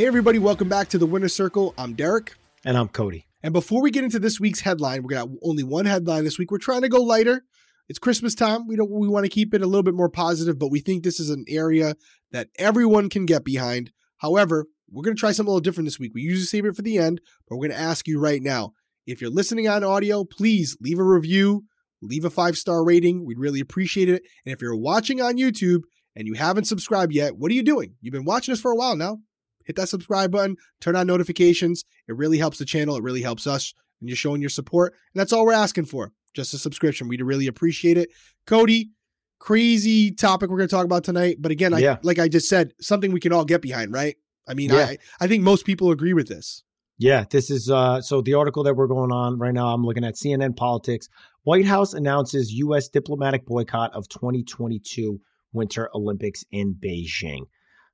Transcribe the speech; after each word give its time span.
Hey, 0.00 0.06
everybody, 0.06 0.38
welcome 0.38 0.66
back 0.66 0.88
to 0.88 0.96
the 0.96 1.04
Winner 1.04 1.28
Circle. 1.28 1.74
I'm 1.76 1.92
Derrick. 1.92 2.34
And 2.64 2.78
I'm 2.78 2.88
Cody. 2.88 3.26
And 3.42 3.52
before 3.52 3.82
we 3.82 3.90
get 3.90 4.02
into 4.02 4.18
this 4.18 4.40
week's 4.40 4.60
headline, 4.60 5.02
we're 5.02 5.10
gonna 5.10 5.34
only 5.42 5.62
one 5.62 5.84
headline 5.84 6.24
this 6.24 6.38
week. 6.38 6.50
We're 6.50 6.56
trying 6.56 6.80
to 6.80 6.88
go 6.88 7.02
lighter. 7.02 7.44
It's 7.86 7.98
Christmas 7.98 8.34
time. 8.34 8.66
We 8.66 8.76
don't 8.76 8.90
we 8.90 9.08
want 9.08 9.26
to 9.26 9.28
keep 9.28 9.52
it 9.52 9.60
a 9.60 9.66
little 9.66 9.82
bit 9.82 9.92
more 9.92 10.08
positive, 10.08 10.58
but 10.58 10.70
we 10.70 10.80
think 10.80 11.02
this 11.02 11.20
is 11.20 11.28
an 11.28 11.44
area 11.48 11.96
that 12.32 12.48
everyone 12.58 13.10
can 13.10 13.26
get 13.26 13.44
behind. 13.44 13.92
However, 14.16 14.68
we're 14.88 15.02
gonna 15.02 15.16
try 15.16 15.32
something 15.32 15.50
a 15.50 15.52
little 15.52 15.60
different 15.60 15.86
this 15.86 15.98
week. 15.98 16.12
We 16.14 16.22
usually 16.22 16.46
save 16.46 16.64
it 16.64 16.76
for 16.76 16.80
the 16.80 16.96
end, 16.96 17.20
but 17.46 17.56
we're 17.56 17.68
gonna 17.68 17.78
ask 17.78 18.08
you 18.08 18.18
right 18.18 18.40
now. 18.40 18.72
If 19.06 19.20
you're 19.20 19.28
listening 19.28 19.68
on 19.68 19.84
audio, 19.84 20.24
please 20.24 20.78
leave 20.80 20.98
a 20.98 21.04
review, 21.04 21.64
leave 22.00 22.24
a 22.24 22.30
five 22.30 22.56
star 22.56 22.82
rating. 22.82 23.26
We'd 23.26 23.38
really 23.38 23.60
appreciate 23.60 24.08
it. 24.08 24.22
And 24.46 24.54
if 24.54 24.62
you're 24.62 24.74
watching 24.74 25.20
on 25.20 25.36
YouTube 25.36 25.82
and 26.16 26.26
you 26.26 26.32
haven't 26.32 26.64
subscribed 26.64 27.12
yet, 27.12 27.36
what 27.36 27.50
are 27.50 27.54
you 27.54 27.62
doing? 27.62 27.96
You've 28.00 28.14
been 28.14 28.24
watching 28.24 28.52
us 28.52 28.62
for 28.62 28.70
a 28.70 28.76
while 28.76 28.96
now 28.96 29.18
hit 29.64 29.76
that 29.76 29.88
subscribe 29.88 30.30
button, 30.32 30.56
turn 30.80 30.96
on 30.96 31.06
notifications. 31.06 31.84
It 32.08 32.16
really 32.16 32.38
helps 32.38 32.58
the 32.58 32.64
channel. 32.64 32.96
It 32.96 33.02
really 33.02 33.22
helps 33.22 33.46
us, 33.46 33.74
and 34.00 34.08
you're 34.08 34.16
showing 34.16 34.40
your 34.40 34.50
support. 34.50 34.94
And 35.14 35.20
that's 35.20 35.32
all 35.32 35.44
we're 35.44 35.52
asking 35.52 35.86
for 35.86 36.12
just 36.34 36.54
a 36.54 36.58
subscription. 36.58 37.08
We'd 37.08 37.22
really 37.22 37.46
appreciate 37.46 37.96
it. 37.98 38.10
Cody, 38.46 38.90
crazy 39.38 40.12
topic 40.12 40.50
we're 40.50 40.58
going 40.58 40.68
to 40.68 40.74
talk 40.74 40.84
about 40.84 41.04
tonight. 41.04 41.38
But 41.40 41.50
again, 41.50 41.72
Yeah. 41.78 41.94
I, 41.94 41.98
like 42.02 42.18
I 42.18 42.28
just 42.28 42.48
said, 42.48 42.72
something 42.80 43.12
we 43.12 43.20
can 43.20 43.32
all 43.32 43.44
get 43.44 43.62
behind, 43.62 43.92
right? 43.92 44.16
I 44.46 44.54
mean, 44.54 44.70
Yeah. 44.70 44.86
I, 44.86 44.98
I 45.20 45.26
think 45.26 45.42
most 45.42 45.64
people 45.64 45.90
agree 45.90 46.12
with 46.14 46.28
this. 46.28 46.62
Yeah, 46.98 47.24
this 47.30 47.50
is 47.50 47.70
uh 47.70 48.02
so 48.02 48.20
the 48.20 48.34
article 48.34 48.62
that 48.64 48.74
we're 48.74 48.86
going 48.86 49.10
on 49.10 49.38
right 49.38 49.54
now, 49.54 49.68
I'm 49.72 49.84
looking 49.84 50.04
at 50.04 50.16
CNN 50.16 50.54
Politics. 50.54 51.08
White 51.44 51.64
House 51.64 51.94
announces 51.94 52.52
US 52.52 52.88
diplomatic 52.90 53.46
boycott 53.46 53.94
of 53.94 54.06
2022 54.10 55.18
Winter 55.52 55.88
Olympics 55.94 56.44
in 56.52 56.74
Beijing. 56.74 57.44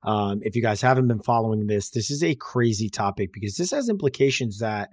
Um, 0.03 0.39
if 0.43 0.55
you 0.55 0.61
guys 0.61 0.81
haven't 0.81 1.07
been 1.07 1.19
following 1.21 1.67
this, 1.67 1.89
this 1.89 2.11
is 2.11 2.23
a 2.23 2.35
crazy 2.35 2.89
topic 2.89 3.33
because 3.33 3.57
this 3.57 3.71
has 3.71 3.89
implications 3.89 4.59
that 4.59 4.89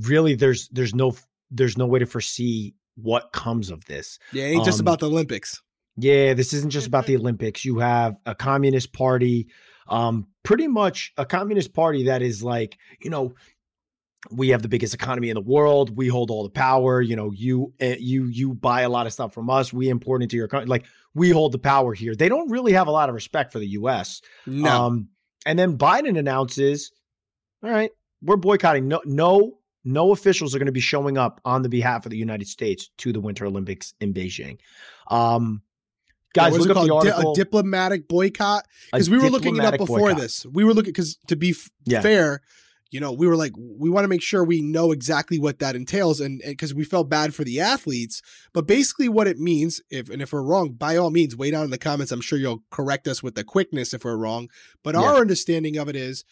really 0.00 0.34
there's 0.34 0.68
there's 0.68 0.94
no 0.94 1.14
there's 1.50 1.76
no 1.76 1.86
way 1.86 1.98
to 1.98 2.06
foresee 2.06 2.74
what 2.96 3.32
comes 3.32 3.70
of 3.70 3.84
this. 3.86 4.18
Yeah, 4.32 4.44
it 4.44 4.52
ain't 4.52 4.64
just 4.64 4.80
Um, 4.80 4.84
about 4.84 5.00
the 5.00 5.08
Olympics. 5.08 5.62
Yeah, 5.96 6.34
this 6.34 6.52
isn't 6.52 6.70
just 6.70 6.86
about 6.86 7.06
the 7.06 7.16
Olympics. 7.16 7.64
You 7.64 7.78
have 7.80 8.16
a 8.24 8.34
communist 8.34 8.92
party, 8.92 9.48
um, 9.88 10.26
pretty 10.42 10.66
much 10.66 11.12
a 11.16 11.26
communist 11.26 11.74
party 11.74 12.04
that 12.04 12.22
is 12.22 12.42
like, 12.42 12.78
you 13.00 13.10
know, 13.10 13.34
we 14.30 14.50
have 14.50 14.62
the 14.62 14.68
biggest 14.68 14.94
economy 14.94 15.30
in 15.30 15.34
the 15.34 15.40
world. 15.40 15.96
We 15.96 16.08
hold 16.08 16.30
all 16.30 16.42
the 16.44 16.50
power. 16.50 17.00
You 17.00 17.16
know, 17.16 17.32
you 17.32 17.72
uh, 17.82 17.94
you 17.98 18.26
you 18.26 18.54
buy 18.54 18.82
a 18.82 18.88
lot 18.88 19.06
of 19.06 19.12
stuff 19.12 19.34
from 19.34 19.50
us. 19.50 19.72
We 19.72 19.88
import 19.88 20.22
into 20.22 20.36
your 20.36 20.48
country. 20.48 20.68
Like 20.68 20.84
we 21.14 21.30
hold 21.30 21.52
the 21.52 21.58
power 21.58 21.92
here. 21.92 22.14
They 22.14 22.28
don't 22.28 22.50
really 22.50 22.72
have 22.72 22.86
a 22.86 22.92
lot 22.92 23.08
of 23.08 23.14
respect 23.14 23.52
for 23.52 23.58
the 23.58 23.66
U.S. 23.68 24.22
No. 24.46 24.70
Um, 24.70 25.08
and 25.44 25.58
then 25.58 25.76
Biden 25.76 26.16
announces, 26.18 26.92
"All 27.64 27.70
right, 27.70 27.90
we're 28.22 28.36
boycotting. 28.36 28.86
No, 28.86 29.00
no, 29.04 29.58
no 29.84 30.12
officials 30.12 30.54
are 30.54 30.58
going 30.58 30.66
to 30.66 30.72
be 30.72 30.80
showing 30.80 31.18
up 31.18 31.40
on 31.44 31.62
the 31.62 31.68
behalf 31.68 32.06
of 32.06 32.10
the 32.10 32.16
United 32.18 32.46
States 32.46 32.90
to 32.98 33.12
the 33.12 33.20
Winter 33.20 33.44
Olympics 33.46 33.92
in 34.00 34.14
Beijing." 34.14 34.58
Um, 35.08 35.62
guys, 36.32 36.56
look 36.56 36.70
it 36.70 36.76
up 36.76 36.84
the? 36.84 36.88
Di- 36.88 36.94
article. 37.10 37.32
a 37.32 37.34
diplomatic 37.34 38.06
boycott. 38.08 38.66
Because 38.92 39.10
we 39.10 39.18
were 39.18 39.30
looking 39.30 39.56
it 39.56 39.64
up 39.64 39.78
before 39.78 39.98
boycott. 39.98 40.20
this. 40.20 40.46
We 40.46 40.62
were 40.64 40.74
looking 40.74 40.92
because 40.92 41.16
to 41.26 41.34
be 41.34 41.50
f- 41.50 41.70
Yeah. 41.84 42.00
fair, 42.02 42.40
you 42.92 43.00
know, 43.00 43.10
we 43.10 43.26
were 43.26 43.36
like, 43.36 43.54
we 43.56 43.88
want 43.88 44.04
to 44.04 44.08
make 44.08 44.20
sure 44.20 44.44
we 44.44 44.60
know 44.60 44.92
exactly 44.92 45.38
what 45.38 45.58
that 45.60 45.74
entails, 45.74 46.20
and 46.20 46.42
because 46.44 46.74
we 46.74 46.84
felt 46.84 47.08
bad 47.08 47.34
for 47.34 47.42
the 47.42 47.58
athletes. 47.58 48.20
But 48.52 48.66
basically, 48.66 49.08
what 49.08 49.26
it 49.26 49.38
means, 49.38 49.80
if 49.90 50.10
and 50.10 50.20
if 50.20 50.30
we're 50.32 50.42
wrong, 50.42 50.72
by 50.72 50.98
all 50.98 51.10
means, 51.10 51.34
way 51.34 51.50
down 51.50 51.64
in 51.64 51.70
the 51.70 51.78
comments. 51.78 52.12
I'm 52.12 52.20
sure 52.20 52.38
you'll 52.38 52.62
correct 52.70 53.08
us 53.08 53.22
with 53.22 53.34
the 53.34 53.44
quickness 53.44 53.94
if 53.94 54.04
we're 54.04 54.18
wrong. 54.18 54.50
But 54.84 54.94
our 54.94 55.16
understanding 55.16 55.78
of 55.78 55.88
it 55.88 55.96
is, 55.96 56.22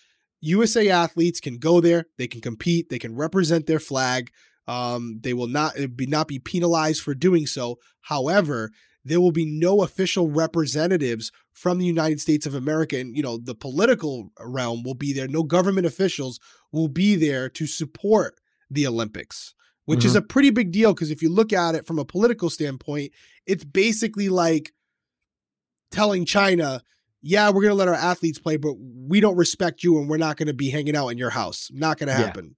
USA 0.42 0.90
athletes 0.90 1.40
can 1.40 1.56
go 1.56 1.80
there, 1.80 2.04
they 2.18 2.28
can 2.28 2.42
compete, 2.42 2.90
they 2.90 2.98
can 2.98 3.16
represent 3.16 3.66
their 3.66 3.80
flag. 3.80 4.30
Um, 4.68 5.20
they 5.22 5.32
will 5.32 5.48
not 5.48 5.72
be 5.96 6.06
not 6.06 6.28
be 6.28 6.38
penalized 6.38 7.02
for 7.02 7.14
doing 7.14 7.46
so. 7.46 7.78
However, 8.02 8.70
there 9.04 9.20
will 9.20 9.32
be 9.32 9.46
no 9.46 9.82
official 9.82 10.30
representatives 10.30 11.32
from 11.52 11.78
the 11.78 11.86
United 11.86 12.20
States 12.20 12.46
of 12.46 12.54
America 12.54 12.98
and 12.98 13.16
you 13.16 13.22
know 13.22 13.38
the 13.38 13.54
political 13.54 14.30
realm 14.40 14.82
will 14.82 14.94
be 14.94 15.12
there. 15.12 15.28
No 15.28 15.42
government 15.42 15.86
officials 15.86 16.38
will 16.72 16.88
be 16.88 17.16
there 17.16 17.48
to 17.48 17.66
support 17.66 18.38
the 18.70 18.86
Olympics 18.86 19.54
which 19.86 20.04
is 20.04 20.14
a 20.14 20.22
pretty 20.22 20.50
big 20.50 20.70
deal 20.70 20.94
because 20.94 21.10
if 21.10 21.20
you 21.20 21.28
look 21.28 21.52
at 21.52 21.74
it 21.74 21.84
from 21.84 21.98
a 21.98 22.04
political 22.04 22.48
standpoint 22.48 23.10
it's 23.46 23.64
basically 23.64 24.28
like 24.28 24.72
telling 25.90 26.24
China 26.24 26.82
yeah 27.22 27.48
we're 27.48 27.62
going 27.62 27.70
to 27.70 27.74
let 27.74 27.88
our 27.88 27.94
athletes 27.94 28.38
play 28.38 28.56
but 28.56 28.74
we 28.78 29.18
don't 29.20 29.36
respect 29.36 29.82
you 29.82 29.98
and 29.98 30.08
we're 30.08 30.16
not 30.16 30.36
going 30.36 30.46
to 30.46 30.54
be 30.54 30.70
hanging 30.70 30.94
out 30.94 31.08
in 31.08 31.18
your 31.18 31.30
house. 31.30 31.68
Not 31.72 31.98
going 31.98 32.06
to 32.08 32.12
Yeah. 32.12 32.26
happen. 32.26 32.56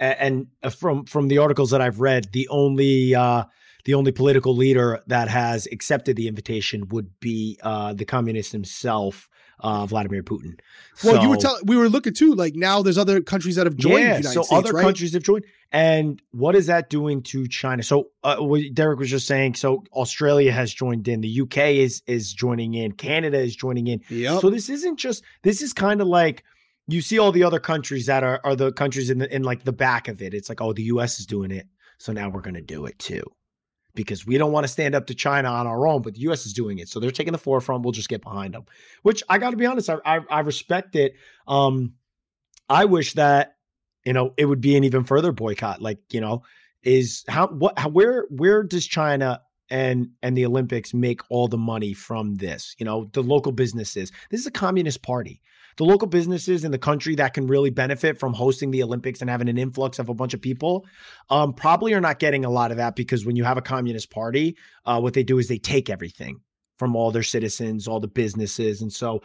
A- 0.00 0.22
and 0.22 0.46
uh, 0.62 0.70
from 0.70 1.04
from 1.04 1.28
the 1.28 1.36
articles 1.38 1.70
that 1.72 1.82
I've 1.82 2.00
read, 2.00 2.32
the 2.32 2.48
only 2.48 3.14
uh, 3.14 3.44
the 3.84 3.94
only 3.94 4.12
political 4.12 4.54
leader 4.56 5.00
that 5.06 5.28
has 5.28 5.66
accepted 5.72 6.16
the 6.16 6.28
invitation 6.28 6.88
would 6.88 7.18
be 7.20 7.58
uh, 7.62 7.92
the 7.94 8.04
communist 8.04 8.52
himself, 8.52 9.28
uh, 9.60 9.86
Vladimir 9.86 10.22
Putin. 10.22 10.58
well 11.04 11.22
you 11.22 11.28
were 11.28 11.34
So- 11.36 11.40
telling 11.40 11.62
we 11.66 11.76
were 11.76 11.88
looking 11.88 12.14
too 12.14 12.34
like 12.34 12.54
now 12.54 12.82
there's 12.82 12.98
other 12.98 13.20
countries 13.20 13.56
that 13.56 13.66
have 13.66 13.76
joined 13.76 13.94
the 13.96 14.00
yeah, 14.00 14.20
so 14.22 14.42
States 14.42 14.52
other 14.52 14.72
right? 14.72 14.82
countries 14.84 15.12
have 15.14 15.22
joined. 15.22 15.44
And 15.72 16.20
what 16.32 16.56
is 16.56 16.66
that 16.66 16.90
doing 16.90 17.22
to 17.24 17.46
China? 17.46 17.82
So 17.84 18.08
uh, 18.24 18.38
what 18.38 18.62
Derrick 18.74 18.98
was 18.98 19.08
just 19.10 19.26
saying. 19.28 19.54
So 19.54 19.84
Australia 19.92 20.50
has 20.50 20.74
joined 20.74 21.06
in. 21.06 21.20
The 21.20 21.42
UK 21.42 21.58
is 21.86 22.02
is 22.08 22.32
joining 22.32 22.74
in. 22.74 22.90
Canada 22.92 23.38
is 23.38 23.54
joining 23.54 23.86
in. 23.86 24.00
yep. 24.08 24.40
So 24.40 24.50
this 24.50 24.68
isn't 24.68 24.96
just. 24.98 25.22
This 25.42 25.62
is 25.62 25.72
kind 25.72 26.00
of 26.00 26.08
like 26.08 26.42
you 26.88 27.00
see 27.00 27.20
all 27.20 27.30
the 27.30 27.44
other 27.44 27.60
countries 27.60 28.06
that 28.06 28.24
are 28.24 28.40
are 28.42 28.56
the 28.56 28.72
countries 28.72 29.10
in 29.10 29.18
the 29.18 29.32
in 29.32 29.44
like 29.44 29.62
the 29.62 29.72
back 29.72 30.08
of 30.08 30.20
it. 30.22 30.34
It's 30.34 30.48
like 30.48 30.60
oh 30.60 30.72
the 30.72 30.82
U.S. 30.94 31.20
is 31.20 31.26
doing 31.26 31.52
it, 31.52 31.68
so 31.98 32.12
now 32.12 32.28
we're 32.30 32.40
going 32.40 32.54
to 32.54 32.60
do 32.62 32.86
it 32.86 32.98
too. 32.98 33.22
Because 34.02 34.26
we 34.26 34.38
don't 34.38 34.52
want 34.52 34.64
to 34.64 34.68
stand 34.68 34.94
up 34.94 35.06
to 35.06 35.14
China 35.14 35.48
on 35.48 35.66
our 35.66 35.86
own, 35.86 36.02
but 36.02 36.14
the 36.14 36.20
U.S. 36.20 36.46
is 36.46 36.52
doing 36.52 36.78
it, 36.78 36.88
so 36.88 37.00
they're 37.00 37.10
taking 37.10 37.32
the 37.32 37.38
forefront. 37.38 37.82
We'll 37.82 37.92
just 37.92 38.08
get 38.08 38.22
behind 38.22 38.54
them. 38.54 38.64
Which 39.02 39.22
I 39.28 39.38
got 39.38 39.50
to 39.50 39.56
be 39.56 39.66
honest, 39.66 39.90
I, 39.90 39.98
I 40.04 40.20
I 40.30 40.40
respect 40.40 40.96
it. 40.96 41.14
Um, 41.46 41.94
I 42.68 42.84
wish 42.84 43.14
that 43.14 43.56
you 44.04 44.12
know 44.12 44.34
it 44.36 44.46
would 44.46 44.60
be 44.60 44.76
an 44.76 44.84
even 44.84 45.04
further 45.04 45.32
boycott. 45.32 45.82
Like 45.82 45.98
you 46.12 46.20
know, 46.20 46.42
is 46.82 47.24
how 47.28 47.48
what 47.48 47.78
how, 47.78 47.88
where 47.88 48.26
where 48.30 48.62
does 48.62 48.86
China 48.86 49.42
and 49.70 50.10
and 50.22 50.36
the 50.36 50.46
Olympics 50.46 50.92
make 50.92 51.20
all 51.30 51.48
the 51.48 51.58
money 51.58 51.92
from 51.92 52.34
this? 52.36 52.74
You 52.78 52.84
know, 52.84 53.08
the 53.12 53.22
local 53.22 53.52
businesses. 53.52 54.12
This 54.30 54.40
is 54.40 54.46
a 54.46 54.52
communist 54.52 55.02
party. 55.02 55.40
The 55.76 55.84
local 55.84 56.08
businesses 56.08 56.64
in 56.64 56.72
the 56.72 56.78
country 56.78 57.14
that 57.14 57.32
can 57.32 57.46
really 57.46 57.70
benefit 57.70 58.18
from 58.18 58.34
hosting 58.34 58.70
the 58.70 58.82
Olympics 58.82 59.20
and 59.20 59.30
having 59.30 59.48
an 59.48 59.56
influx 59.56 59.98
of 59.98 60.08
a 60.08 60.14
bunch 60.14 60.34
of 60.34 60.42
people, 60.42 60.84
um, 61.30 61.54
probably 61.54 61.94
are 61.94 62.00
not 62.00 62.18
getting 62.18 62.44
a 62.44 62.50
lot 62.50 62.70
of 62.70 62.76
that 62.76 62.96
because 62.96 63.24
when 63.24 63.36
you 63.36 63.44
have 63.44 63.56
a 63.56 63.62
communist 63.62 64.10
party, 64.10 64.56
uh, 64.84 65.00
what 65.00 65.14
they 65.14 65.22
do 65.22 65.38
is 65.38 65.48
they 65.48 65.58
take 65.58 65.88
everything 65.88 66.40
from 66.78 66.96
all 66.96 67.10
their 67.10 67.22
citizens, 67.22 67.86
all 67.86 68.00
the 68.00 68.08
businesses, 68.08 68.82
and 68.82 68.92
so 68.92 69.20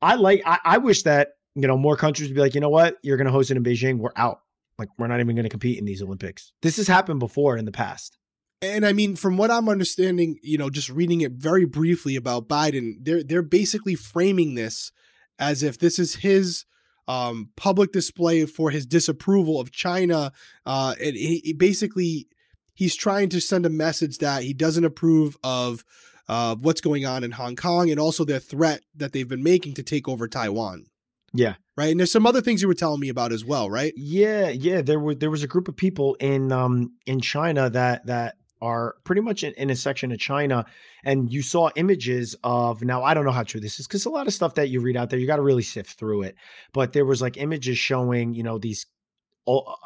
I 0.00 0.14
like. 0.14 0.42
I, 0.44 0.58
I 0.64 0.78
wish 0.78 1.02
that 1.04 1.30
you 1.54 1.66
know 1.66 1.76
more 1.76 1.96
countries 1.96 2.28
would 2.28 2.34
be 2.34 2.40
like, 2.40 2.54
you 2.54 2.60
know 2.60 2.68
what, 2.68 2.96
you're 3.02 3.16
going 3.16 3.26
to 3.26 3.32
host 3.32 3.50
it 3.50 3.56
in 3.56 3.64
Beijing. 3.64 3.98
We're 3.98 4.10
out. 4.16 4.40
Like 4.78 4.88
we're 4.98 5.08
not 5.08 5.20
even 5.20 5.34
going 5.34 5.44
to 5.44 5.50
compete 5.50 5.78
in 5.78 5.84
these 5.84 6.02
Olympics. 6.02 6.52
This 6.62 6.76
has 6.76 6.86
happened 6.86 7.20
before 7.20 7.56
in 7.56 7.64
the 7.64 7.72
past. 7.72 8.16
And 8.60 8.84
I 8.84 8.92
mean, 8.92 9.14
from 9.14 9.36
what 9.36 9.50
I'm 9.50 9.68
understanding, 9.68 10.38
you 10.42 10.58
know, 10.58 10.70
just 10.70 10.88
reading 10.88 11.20
it 11.20 11.32
very 11.32 11.64
briefly 11.64 12.16
about 12.16 12.48
Biden, 12.48 12.94
they're 13.00 13.22
they're 13.22 13.42
basically 13.42 13.94
framing 13.94 14.54
this 14.54 14.90
as 15.38 15.62
if 15.62 15.78
this 15.78 15.98
is 15.98 16.16
his 16.16 16.64
um, 17.06 17.50
public 17.56 17.92
display 17.92 18.44
for 18.46 18.70
his 18.70 18.84
disapproval 18.84 19.60
of 19.60 19.70
China. 19.70 20.32
Uh, 20.66 20.94
and 21.00 21.16
he, 21.16 21.40
he 21.44 21.52
basically 21.52 22.26
he's 22.74 22.96
trying 22.96 23.28
to 23.30 23.40
send 23.40 23.64
a 23.64 23.70
message 23.70 24.18
that 24.18 24.42
he 24.42 24.52
doesn't 24.52 24.84
approve 24.84 25.36
of 25.44 25.84
of 26.28 26.62
what's 26.62 26.80
going 26.80 27.06
on 27.06 27.24
in 27.24 27.32
Hong 27.32 27.56
Kong 27.56 27.90
and 27.90 27.98
also 27.98 28.24
their 28.24 28.38
threat 28.38 28.82
that 28.94 29.12
they've 29.12 29.28
been 29.28 29.42
making 29.42 29.74
to 29.74 29.82
take 29.82 30.06
over 30.06 30.28
Taiwan. 30.28 30.84
Yeah. 31.32 31.54
Right. 31.76 31.90
And 31.90 32.00
there's 32.00 32.12
some 32.12 32.26
other 32.26 32.40
things 32.40 32.60
you 32.60 32.68
were 32.68 32.74
telling 32.74 33.00
me 33.00 33.08
about 33.08 33.32
as 33.32 33.44
well, 33.44 33.70
right? 33.70 33.92
Yeah, 33.96 34.48
yeah. 34.48 34.82
There 34.82 34.98
was 34.98 35.18
there 35.18 35.30
was 35.30 35.42
a 35.42 35.48
group 35.48 35.68
of 35.68 35.76
people 35.76 36.14
in 36.16 36.52
um 36.52 36.94
in 37.06 37.20
China 37.20 37.70
that 37.70 38.06
that 38.06 38.36
are 38.60 38.96
pretty 39.04 39.20
much 39.20 39.42
in, 39.44 39.52
in 39.54 39.70
a 39.70 39.76
section 39.76 40.12
of 40.12 40.18
China, 40.18 40.66
and 41.04 41.32
you 41.32 41.42
saw 41.42 41.70
images 41.76 42.36
of 42.42 42.82
now 42.82 43.02
I 43.02 43.14
don't 43.14 43.24
know 43.24 43.32
how 43.32 43.42
true 43.42 43.60
this 43.60 43.80
is 43.80 43.86
because 43.86 44.04
a 44.06 44.10
lot 44.10 44.26
of 44.26 44.34
stuff 44.34 44.54
that 44.54 44.68
you 44.68 44.80
read 44.80 44.96
out 44.96 45.10
there 45.10 45.18
you 45.18 45.26
got 45.26 45.36
to 45.36 45.42
really 45.42 45.62
sift 45.62 45.98
through 45.98 46.22
it. 46.22 46.36
But 46.72 46.92
there 46.92 47.04
was 47.04 47.22
like 47.22 47.36
images 47.36 47.78
showing 47.78 48.34
you 48.34 48.42
know 48.42 48.58
these 48.58 48.86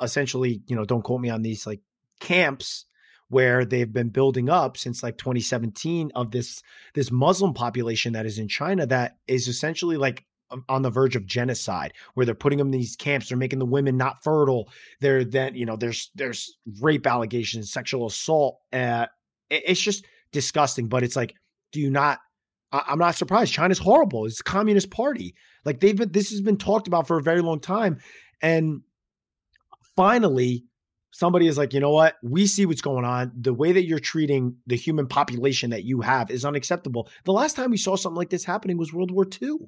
essentially 0.01 0.63
you 0.67 0.77
know 0.77 0.85
don't 0.85 1.03
quote 1.03 1.21
me 1.21 1.31
on 1.31 1.43
these 1.43 1.67
like 1.67 1.81
camps 2.21 2.87
where 3.29 3.65
they've 3.65 3.93
been 3.93 4.11
building 4.11 4.51
up 4.51 4.77
since 4.77 5.03
like 5.03 5.17
2017 5.17 6.13
of 6.15 6.31
this 6.33 6.63
this 6.95 7.11
Muslim 7.11 7.55
population 7.55 8.13
that 8.13 8.27
is 8.27 8.39
in 8.39 8.49
China 8.49 8.87
that 8.87 9.17
is 9.27 9.49
essentially 9.49 9.97
like 9.97 10.25
on 10.69 10.83
the 10.83 10.91
verge 10.91 11.17
of 11.17 11.27
genocide 11.27 11.93
where 12.15 12.27
they're 12.27 12.35
putting 12.35 12.59
them 12.59 12.69
in 12.69 12.73
these 12.73 12.97
camps 12.97 13.29
they're 13.29 13.39
making 13.39 13.59
the 13.59 13.67
women 13.67 13.97
not 13.97 14.23
fertile 14.23 14.69
they're 15.01 15.25
then 15.25 15.55
you 15.55 15.67
know 15.67 15.77
there's 15.77 16.11
there's 16.15 16.57
rape 16.81 17.07
allegations 17.07 17.73
sexual 17.73 18.07
assault 18.07 18.59
uh, 18.73 19.07
it's 19.51 19.81
just 19.81 20.05
disgusting 20.33 20.89
but 20.89 21.03
it's 21.03 21.17
like 21.17 21.35
do 21.73 21.81
you 21.81 21.91
not 21.91 22.19
I, 22.73 22.83
i'm 22.89 22.99
not 22.99 23.15
surprised 23.15 23.53
china's 23.53 23.79
horrible 23.79 24.27
it's 24.27 24.43
communist 24.43 24.91
party 24.91 25.35
like 25.65 25.81
they've 25.81 25.97
been 25.97 26.13
this 26.13 26.31
has 26.31 26.41
been 26.41 26.57
talked 26.59 26.89
about 26.89 27.07
for 27.07 27.19
a 27.19 27.23
very 27.23 27.43
long 27.43 27.61
time 27.61 27.99
and 28.41 28.83
finally 29.97 30.65
somebody 31.13 31.47
is 31.47 31.57
like, 31.57 31.73
you 31.73 31.81
know 31.81 31.91
what? 31.91 32.17
We 32.23 32.47
see 32.47 32.67
what's 32.67 32.81
going 32.81 33.05
on. 33.05 33.33
The 33.39 33.55
way 33.55 33.73
that 33.73 33.85
you're 33.85 33.99
treating 33.99 34.57
the 34.67 34.77
human 34.77 35.07
population 35.07 35.71
that 35.71 35.85
you 35.85 36.01
have 36.01 36.31
is 36.31 36.45
unacceptable. 36.45 37.09
The 37.25 37.33
last 37.33 37.55
time 37.55 37.71
we 37.71 37.77
saw 37.77 37.97
something 37.97 38.17
like 38.17 38.31
this 38.31 38.45
happening 38.45 38.79
was 38.79 38.93
World 38.93 39.11
War 39.11 39.27
II, 39.41 39.59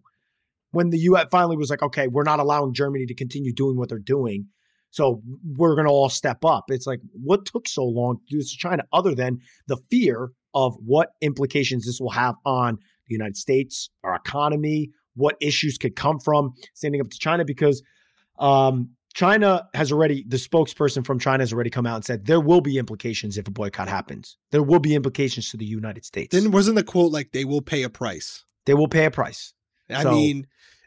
when 0.75 0.91
the 0.91 0.99
U.S. 0.99 1.26
finally 1.31 1.56
was 1.56 1.71
like, 1.71 1.82
okay, 1.82 2.09
we're 2.09 2.25
not 2.25 2.41
allowing 2.41 2.75
Germany 2.75 3.06
to 3.06 3.15
continue 3.15 3.53
doing 3.53 3.76
what 3.76 3.88
they're 3.88 3.99
doing. 3.99 4.47
So 4.91 5.23
we're 5.56 5.75
going 5.75 5.87
to 5.87 5.93
all 5.93 6.09
step 6.09 6.44
up. 6.44 6.65
It's 6.69 6.87
like, 6.87 7.00
what 7.12 7.47
took 7.47 7.67
so 7.67 7.85
long 7.85 8.19
to 8.19 8.23
do 8.29 8.38
this 8.38 8.53
to 8.53 8.59
China, 8.59 8.85
other 8.93 9.15
than 9.15 9.38
the 9.67 9.76
fear 9.91 10.31
of 10.55 10.76
what 10.85 11.11
implications 11.21 11.85
this 11.85 11.99
will 12.00 12.11
have 12.11 12.37
on 12.44 12.79
the 13.09 13.15
United 13.15 13.37
States, 13.37 13.91
our 14.05 14.15
economy, 14.15 14.91
what 15.15 15.37
issues 15.41 15.79
could 15.79 15.97
come 15.97 16.21
from 16.21 16.53
standing 16.75 17.00
up 17.00 17.09
to 17.11 17.19
China? 17.19 17.44
Because 17.44 17.82
um, 18.38 18.91
China 19.15 19.69
has 19.75 19.91
already, 19.91 20.25
the 20.27 20.37
spokesperson 20.37 21.05
from 21.05 21.19
China 21.19 21.43
has 21.43 21.53
already 21.53 21.70
come 21.70 21.87
out 21.87 21.97
and 21.97 22.05
said 22.05 22.27
there 22.27 22.41
will 22.41 22.61
be 22.61 22.79
implications 22.79 23.37
if 23.37 23.49
a 23.49 23.50
boycott 23.50 23.88
happens. 23.88 24.37
There 24.53 24.62
will 24.62 24.81
be 24.81 24.94
implications 24.94 25.50
to 25.50 25.56
the 25.56 25.65
United 25.65 26.05
States. 26.05 26.35
Then 26.35 26.50
wasn't 26.53 26.77
the 26.77 26.85
quote 26.85 27.12
like 27.12 27.32
they 27.32 27.44
will 27.44 27.62
pay 27.62 27.82
a 27.82 27.91
price? 27.91 28.44
They 28.67 28.75
will 28.75 28.88
pay 28.88 29.05
a 29.05 29.11
price. 29.11 29.55
I 29.91 30.03
so, 30.03 30.13
mean, 30.13 30.47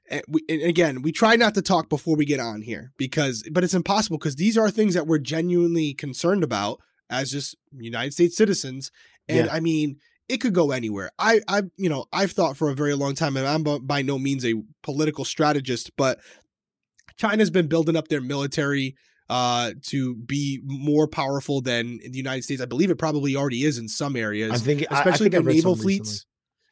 eh, 0.10 0.22
we, 0.28 0.42
again, 0.50 1.02
we 1.02 1.12
try 1.12 1.36
not 1.36 1.54
to 1.56 1.62
talk 1.62 1.90
before 1.90 2.16
we 2.16 2.26
get 2.26 2.40
on 2.40 2.62
here 2.62 2.92
because, 2.98 3.44
but 3.52 3.64
it's 3.64 3.74
impossible 3.74 4.18
because 4.18 4.36
these 4.36 4.58
are 4.58 4.70
things 4.70 4.94
that 4.94 5.08
we're 5.08 5.20
genuinely 5.20 5.94
concerned 5.94 6.44
about 6.44 6.80
as 7.10 7.32
just 7.32 7.56
United 7.78 8.14
States 8.14 8.36
citizens. 8.36 8.92
And 9.28 9.48
yeah. 9.48 9.54
I 9.54 9.60
mean, 9.60 9.98
it 10.30 10.38
could 10.38 10.54
go 10.54 10.72
anywhere. 10.72 11.12
I, 11.18 11.42
I, 11.48 11.64
you 11.78 11.90
know, 11.90 12.06
I've 12.12 12.32
thought 12.32 12.58
for 12.58 12.70
a 12.70 12.76
very 12.76 12.96
long 12.96 13.16
time, 13.16 13.38
and 13.38 13.48
I'm 13.48 13.64
by 13.86 14.02
no 14.02 14.20
means 14.20 14.46
a 14.46 14.56
political 14.84 15.26
strategist, 15.26 15.92
but 15.96 16.20
China's 17.18 17.50
been 17.50 17.68
building 17.68 17.96
up 17.96 18.10
their 18.10 18.22
military 18.22 18.96
uh, 19.30 19.72
to 19.84 20.16
be 20.16 20.62
more 20.64 21.08
powerful 21.08 21.62
than 21.62 21.98
the 21.98 22.18
United 22.18 22.44
States. 22.44 22.62
I 22.62 22.66
believe 22.66 22.92
it 22.92 22.98
probably 22.98 23.36
already 23.36 23.64
is 23.64 23.78
in 23.78 23.88
some 23.88 24.16
areas. 24.16 24.52
I 24.52 24.58
think, 24.58 24.82
especially 24.82 25.10
I, 25.10 25.14
I 25.14 25.18
think 25.18 25.32
their 25.32 25.44
naval 25.44 25.76
fleets. 25.76 26.10
Recently. 26.10 26.24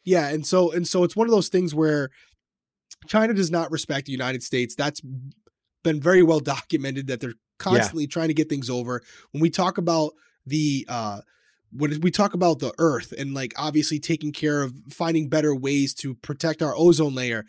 Yeah, 0.06 0.30
and 0.30 0.46
so 0.46 0.72
and 0.72 0.88
so 0.88 1.04
it's 1.04 1.16
one 1.16 1.28
of 1.28 1.32
those 1.32 1.50
things 1.50 1.74
where 1.74 2.12
China 3.08 3.34
does 3.34 3.52
not 3.52 3.72
respect 3.72 4.06
the 4.06 4.12
United 4.12 4.44
States. 4.44 4.76
That's 4.76 5.02
been 5.84 6.00
very 6.00 6.24
well 6.24 6.40
documented 6.40 7.08
that 7.08 7.20
they're 7.20 7.34
constantly 7.58 8.04
yeah. 8.04 8.10
trying 8.10 8.28
to 8.30 8.34
get 8.34 8.50
things 8.50 8.70
over. 8.70 9.02
When 9.32 9.42
we 9.42 9.50
talk 9.50 9.78
about 9.78 10.12
the 10.46 10.86
uh 10.88 11.22
when 11.72 12.00
we 12.02 12.12
talk 12.12 12.34
about 12.34 12.60
the 12.60 12.74
earth 12.78 13.14
and 13.18 13.34
like 13.34 13.54
obviously 13.58 14.00
taking 14.00 14.32
care 14.32 14.62
of 14.62 14.74
finding 14.90 15.28
better 15.28 15.56
ways 15.56 15.94
to 15.96 16.16
protect 16.16 16.62
our 16.62 16.76
ozone 16.76 17.16
layer 17.16 17.46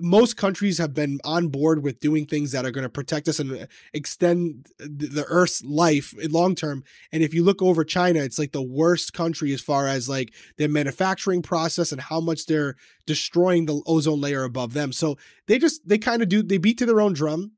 most 0.00 0.36
countries 0.36 0.78
have 0.78 0.94
been 0.94 1.20
on 1.24 1.48
board 1.48 1.82
with 1.82 2.00
doing 2.00 2.26
things 2.26 2.52
that 2.52 2.64
are 2.64 2.70
going 2.70 2.84
to 2.84 2.88
protect 2.88 3.28
us 3.28 3.38
and 3.38 3.68
extend 3.92 4.66
the 4.78 5.24
earth's 5.28 5.64
life 5.64 6.14
long 6.30 6.54
term. 6.54 6.84
And 7.12 7.22
if 7.22 7.34
you 7.34 7.44
look 7.44 7.62
over 7.62 7.84
china 7.84 8.20
it's 8.20 8.38
like 8.38 8.52
the 8.52 8.62
worst 8.62 9.12
country 9.12 9.52
as 9.52 9.60
far 9.60 9.86
as 9.86 10.08
like 10.08 10.32
their 10.56 10.68
manufacturing 10.68 11.42
process 11.42 11.92
and 11.92 12.00
how 12.00 12.20
much 12.20 12.46
they're 12.46 12.76
destroying 13.06 13.66
the 13.66 13.82
ozone 13.86 14.20
layer 14.20 14.44
above 14.44 14.72
them. 14.72 14.92
So 14.92 15.16
they 15.46 15.58
just 15.58 15.86
they 15.88 15.98
kind 15.98 16.22
of 16.22 16.28
do 16.28 16.42
they 16.42 16.58
beat 16.58 16.78
to 16.78 16.86
their 16.86 17.00
own 17.00 17.12
drum. 17.12 17.52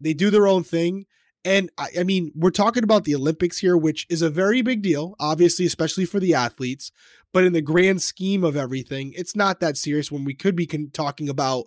They 0.00 0.14
do 0.14 0.30
their 0.30 0.48
own 0.48 0.64
thing 0.64 1.06
and 1.44 1.70
I, 1.78 1.88
I 2.00 2.02
mean, 2.04 2.32
we're 2.34 2.50
talking 2.50 2.84
about 2.84 3.04
the 3.04 3.14
Olympics 3.14 3.58
here, 3.58 3.76
which 3.76 4.06
is 4.08 4.22
a 4.22 4.30
very 4.30 4.62
big 4.62 4.82
deal, 4.82 5.14
obviously, 5.18 5.66
especially 5.66 6.04
for 6.04 6.20
the 6.20 6.34
athletes. 6.34 6.92
But 7.32 7.44
in 7.44 7.52
the 7.52 7.62
grand 7.62 8.02
scheme 8.02 8.44
of 8.44 8.56
everything, 8.56 9.12
it's 9.16 9.34
not 9.34 9.60
that 9.60 9.76
serious 9.76 10.12
when 10.12 10.24
we 10.24 10.34
could 10.34 10.54
be 10.54 10.66
con- 10.66 10.90
talking 10.92 11.28
about 11.28 11.64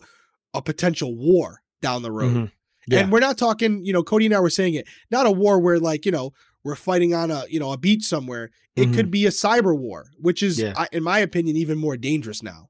a 0.54 0.62
potential 0.62 1.16
war 1.16 1.62
down 1.82 2.04
the 2.04 2.12
road. 2.12 2.34
Mm-hmm. 2.34 2.46
Yeah. 2.88 3.00
And 3.00 3.12
we're 3.12 3.20
not 3.20 3.38
talking, 3.38 3.84
you 3.84 3.92
know, 3.92 4.04
Cody 4.04 4.28
and 4.28 4.36
I 4.36 4.40
were 4.40 4.50
saying 4.50 4.76
it, 4.76 4.88
not 5.10 5.26
a 5.26 5.32
war 5.32 5.60
where 5.60 5.80
like, 5.80 6.06
you 6.06 6.12
know, 6.12 6.34
we're 6.64 6.76
fighting 6.76 7.14
on 7.14 7.32
a, 7.32 7.44
you 7.50 7.60
know, 7.60 7.72
a 7.72 7.78
beach 7.78 8.04
somewhere. 8.04 8.52
It 8.76 8.84
mm-hmm. 8.84 8.94
could 8.94 9.12
be 9.12 9.26
a 9.26 9.30
cyber 9.30 9.76
war, 9.78 10.06
which 10.20 10.44
is, 10.44 10.60
yeah. 10.60 10.86
in 10.92 11.04
my 11.04 11.20
opinion, 11.20 11.58
even 11.58 11.78
more 11.78 11.98
dangerous 11.98 12.44
now. 12.44 12.70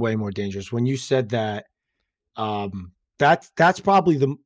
way 0.00 0.16
more 0.16 0.32
dangerous. 0.32 0.72
When 0.72 0.86
you 0.86 0.96
said 0.96 1.28
that, 1.28 1.66
um, 2.36 2.92
that's 3.18 3.52
that's 3.56 3.78
probably 3.78 4.16
the 4.16 4.36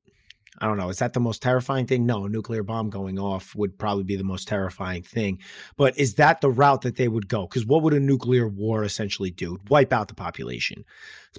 I 0.59 0.67
don't 0.67 0.77
know. 0.77 0.89
Is 0.89 0.99
that 0.99 1.15
the 1.15 1.21
most 1.21 1.43
terrifying 1.43 1.87
thing? 1.87 2.07
No, 2.07 2.27
a 2.27 2.29
nuclear 2.29 2.63
bomb 2.63 2.89
going 2.89 3.19
off 3.19 3.55
would 3.57 3.77
probably 3.77 4.05
be 4.05 4.17
the 4.17 4.25
most 4.25 4.47
terrifying 4.47 5.03
thing. 5.03 5.41
But 5.77 5.99
is 5.99 6.15
that 6.15 6.41
the 6.41 6.51
route 6.51 6.83
that 6.83 6.97
they 6.97 7.09
would 7.09 7.29
go? 7.29 7.47
Because 7.47 7.67
what 7.67 7.83
would 7.83 7.93
a 7.93 8.01
nuclear 8.01 8.47
war 8.47 8.85
essentially 8.85 9.31
do? 9.31 9.59
Wipe 9.69 9.93
out 9.93 10.09
the 10.09 10.15
population. 10.15 10.85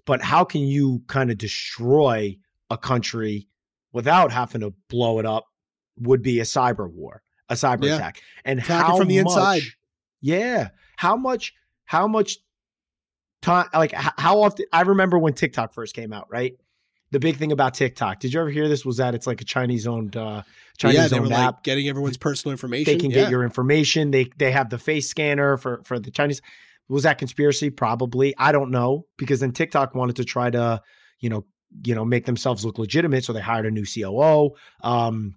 But 0.06 0.22
how 0.22 0.44
can 0.44 0.62
you 0.62 1.04
kind 1.08 1.32
of 1.32 1.38
destroy 1.38 2.38
a 2.70 2.78
country 2.78 3.48
without 3.94 4.32
having 4.32 4.62
to 4.62 4.74
blow 4.90 5.20
it 5.20 5.26
up? 5.26 5.46
Would 5.98 6.22
be 6.22 6.42
a 6.42 6.44
cyber 6.44 6.92
war, 6.92 7.24
a 7.48 7.54
cyber 7.54 7.86
yeah. 7.86 7.96
attack, 7.96 8.22
and 8.44 8.60
Attack 8.60 8.86
how 8.86 8.98
from 8.98 9.08
the 9.08 9.24
much, 9.24 9.32
inside. 9.32 9.62
Yeah, 10.20 10.70
how 10.98 11.16
much? 11.16 11.54
How 11.86 12.06
much 12.06 12.40
time 13.46 13.68
like 13.74 13.94
how 13.94 14.42
often 14.42 14.66
I 14.74 14.82
remember 14.82 15.18
when 15.18 15.34
TikTok 15.34 15.74
first 15.74 15.96
came 15.96 16.12
out, 16.12 16.28
right? 16.30 16.56
The 17.12 17.20
big 17.20 17.38
thing 17.38 17.52
about 17.52 17.76
TikTok. 17.76 18.20
Did 18.20 18.34
you 18.34 18.42
ever 18.42 18.50
hear 18.50 18.68
this? 18.68 18.84
Was 18.84 18.98
that 18.98 19.16
it's 19.16 19.28
like 19.28 19.40
a 19.40 19.46
Chinese 19.46 19.88
owned 19.88 20.18
uh 20.18 20.42
Chinese 20.78 20.98
yeah, 20.98 21.08
they 21.08 21.20
owned 21.20 21.30
were 21.30 21.34
app. 21.34 21.56
Like 21.56 21.64
getting 21.64 21.88
everyone's 21.88 22.18
personal 22.18 22.52
information. 22.52 22.92
They 22.92 23.00
can 23.00 23.12
yeah. 23.12 23.22
get 23.22 23.32
your 23.32 23.44
information. 23.44 24.12
They 24.12 24.30
they 24.38 24.52
have 24.52 24.70
the 24.70 24.78
face 24.78 25.10
scanner 25.10 25.58
for 25.58 25.82
for 25.86 26.00
the 26.00 26.12
Chinese. 26.12 26.42
Was 26.90 27.04
that 27.04 27.18
conspiracy? 27.18 27.70
Probably. 27.70 28.36
I 28.38 28.52
don't 28.52 28.72
know 28.72 29.06
because 29.18 29.40
then 29.40 29.52
TikTok 29.52 29.96
wanted 29.96 30.18
to 30.18 30.26
try 30.26 30.50
to, 30.50 30.82
you 31.20 31.30
know, 31.30 31.46
you 31.84 31.96
know, 31.96 32.06
make 32.06 32.26
themselves 32.26 32.64
look 32.66 32.78
legitimate. 32.78 33.24
So 33.24 33.34
they 33.34 33.42
hired 33.42 33.66
a 33.66 33.72
new 33.72 33.86
COO, 33.86 34.52
um, 34.84 35.36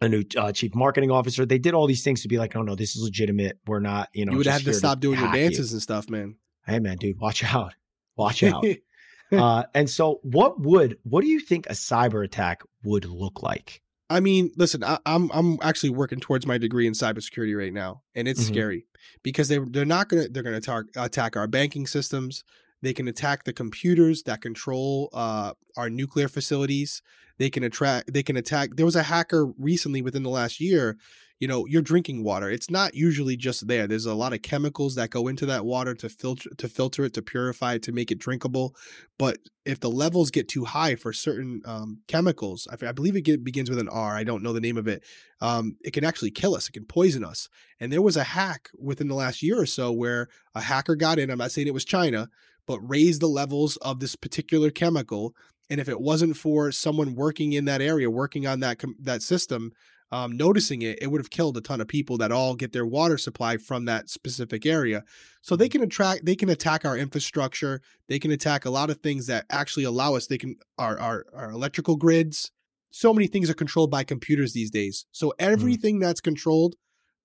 a 0.00 0.08
new 0.08 0.22
uh, 0.36 0.52
chief 0.52 0.74
marketing 0.74 1.10
officer. 1.10 1.44
They 1.44 1.58
did 1.58 1.74
all 1.74 1.86
these 1.86 2.04
things 2.04 2.22
to 2.22 2.28
be 2.28 2.38
like, 2.38 2.54
oh 2.54 2.62
no, 2.62 2.76
this 2.76 2.94
is 2.94 3.02
legitimate. 3.02 3.58
We're 3.66 3.80
not, 3.80 4.10
you 4.12 4.26
know, 4.26 4.32
you 4.32 4.38
would 4.38 4.46
have 4.46 4.62
to 4.62 4.74
stop 4.74 4.98
to 4.98 5.00
doing 5.00 5.18
your 5.18 5.32
dances 5.32 5.70
you. 5.70 5.76
and 5.76 5.82
stuff, 5.82 6.08
man 6.08 6.36
hey 6.66 6.78
man, 6.78 6.96
dude, 6.96 7.20
watch 7.20 7.44
out, 7.44 7.74
watch 8.16 8.42
out. 8.42 8.64
uh, 9.32 9.64
and 9.74 9.88
so, 9.88 10.20
what 10.22 10.60
would 10.60 10.98
what 11.04 11.22
do 11.22 11.28
you 11.28 11.40
think 11.40 11.66
a 11.66 11.74
cyber 11.74 12.24
attack 12.24 12.62
would 12.84 13.04
look 13.04 13.42
like? 13.42 13.82
I 14.08 14.20
mean, 14.20 14.52
listen, 14.56 14.84
I, 14.84 14.98
am 15.04 15.30
I'm, 15.30 15.30
I'm 15.32 15.58
actually 15.62 15.90
working 15.90 16.20
towards 16.20 16.46
my 16.46 16.58
degree 16.58 16.86
in 16.86 16.92
cybersecurity 16.92 17.58
right 17.58 17.72
now, 17.72 18.02
and 18.14 18.28
it's 18.28 18.40
mm-hmm. 18.44 18.54
scary 18.54 18.86
because 19.22 19.48
they 19.48 19.58
they're 19.58 19.84
not 19.84 20.08
gonna 20.08 20.28
they're 20.28 20.42
gonna 20.42 20.60
tar- 20.60 20.86
attack 20.96 21.36
our 21.36 21.46
banking 21.46 21.86
systems. 21.86 22.44
They 22.82 22.92
can 22.92 23.08
attack 23.08 23.44
the 23.44 23.52
computers 23.52 24.22
that 24.24 24.42
control 24.42 25.08
uh, 25.12 25.54
our 25.76 25.90
nuclear 25.90 26.28
facilities. 26.28 27.02
They 27.38 27.50
can 27.50 27.64
attract. 27.64 28.12
They 28.12 28.22
can 28.22 28.36
attack. 28.36 28.76
There 28.76 28.86
was 28.86 28.96
a 28.96 29.02
hacker 29.02 29.46
recently 29.58 30.02
within 30.02 30.22
the 30.22 30.30
last 30.30 30.60
year. 30.60 30.96
You 31.38 31.46
know, 31.46 31.66
your 31.66 31.82
drinking 31.82 32.24
water. 32.24 32.50
It's 32.50 32.70
not 32.70 32.94
usually 32.94 33.36
just 33.36 33.66
there. 33.66 33.86
There's 33.86 34.06
a 34.06 34.14
lot 34.14 34.32
of 34.32 34.40
chemicals 34.40 34.94
that 34.94 35.10
go 35.10 35.28
into 35.28 35.44
that 35.46 35.66
water 35.66 35.94
to 35.94 36.08
filter 36.08 36.48
to 36.56 36.68
filter 36.68 37.04
it, 37.04 37.12
to 37.14 37.22
purify 37.22 37.74
it, 37.74 37.82
to 37.82 37.92
make 37.92 38.10
it 38.10 38.18
drinkable. 38.18 38.74
But 39.18 39.38
if 39.64 39.80
the 39.80 39.90
levels 39.90 40.30
get 40.30 40.48
too 40.48 40.64
high 40.64 40.94
for 40.94 41.12
certain 41.12 41.60
um, 41.66 42.00
chemicals, 42.08 42.66
I, 42.70 42.86
I 42.86 42.92
believe 42.92 43.16
it 43.16 43.22
get, 43.22 43.44
begins 43.44 43.68
with 43.68 43.78
an 43.78 43.88
R. 43.88 44.16
I 44.16 44.24
don't 44.24 44.42
know 44.42 44.54
the 44.54 44.60
name 44.60 44.78
of 44.78 44.88
it. 44.88 45.02
Um, 45.40 45.76
it 45.84 45.92
can 45.92 46.04
actually 46.04 46.30
kill 46.30 46.54
us. 46.54 46.68
It 46.68 46.72
can 46.72 46.86
poison 46.86 47.22
us. 47.22 47.48
And 47.80 47.92
there 47.92 48.02
was 48.02 48.16
a 48.16 48.24
hack 48.24 48.70
within 48.78 49.08
the 49.08 49.14
last 49.14 49.42
year 49.42 49.60
or 49.60 49.66
so 49.66 49.92
where 49.92 50.28
a 50.54 50.62
hacker 50.62 50.96
got 50.96 51.18
in. 51.18 51.30
I'm 51.30 51.38
not 51.38 51.52
saying 51.52 51.66
it 51.66 51.74
was 51.74 51.84
China, 51.84 52.28
but 52.66 52.80
raised 52.80 53.20
the 53.20 53.28
levels 53.28 53.76
of 53.78 54.00
this 54.00 54.16
particular 54.16 54.70
chemical. 54.70 55.34
And 55.68 55.80
if 55.80 55.88
it 55.88 56.00
wasn't 56.00 56.36
for 56.36 56.72
someone 56.72 57.14
working 57.14 57.52
in 57.52 57.66
that 57.66 57.82
area, 57.82 58.08
working 58.08 58.46
on 58.46 58.60
that 58.60 58.80
that 59.00 59.20
system, 59.20 59.72
um, 60.12 60.36
noticing 60.36 60.82
it, 60.82 60.98
it 61.02 61.08
would 61.08 61.20
have 61.20 61.30
killed 61.30 61.56
a 61.56 61.60
ton 61.60 61.80
of 61.80 61.88
people 61.88 62.16
that 62.18 62.30
all 62.30 62.54
get 62.54 62.72
their 62.72 62.86
water 62.86 63.18
supply 63.18 63.56
from 63.56 63.84
that 63.86 64.08
specific 64.08 64.64
area. 64.64 65.02
So 65.42 65.56
they 65.56 65.68
can 65.68 65.82
attract, 65.82 66.24
they 66.24 66.36
can 66.36 66.48
attack 66.48 66.84
our 66.84 66.96
infrastructure. 66.96 67.80
They 68.08 68.18
can 68.18 68.30
attack 68.30 68.64
a 68.64 68.70
lot 68.70 68.90
of 68.90 68.98
things 68.98 69.26
that 69.26 69.46
actually 69.50 69.84
allow 69.84 70.14
us. 70.14 70.26
They 70.26 70.38
can 70.38 70.56
our 70.78 70.98
our, 70.98 71.26
our 71.34 71.50
electrical 71.50 71.96
grids. 71.96 72.52
So 72.90 73.12
many 73.12 73.26
things 73.26 73.50
are 73.50 73.54
controlled 73.54 73.90
by 73.90 74.04
computers 74.04 74.52
these 74.52 74.70
days. 74.70 75.06
So 75.12 75.28
mm-hmm. 75.28 75.52
everything 75.52 75.96
mm. 75.98 76.02
that's 76.02 76.20
controlled 76.20 76.76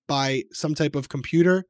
by 0.08 0.42
some 0.52 0.74
type 0.74 0.94
of 0.94 1.08
computer 1.08 1.64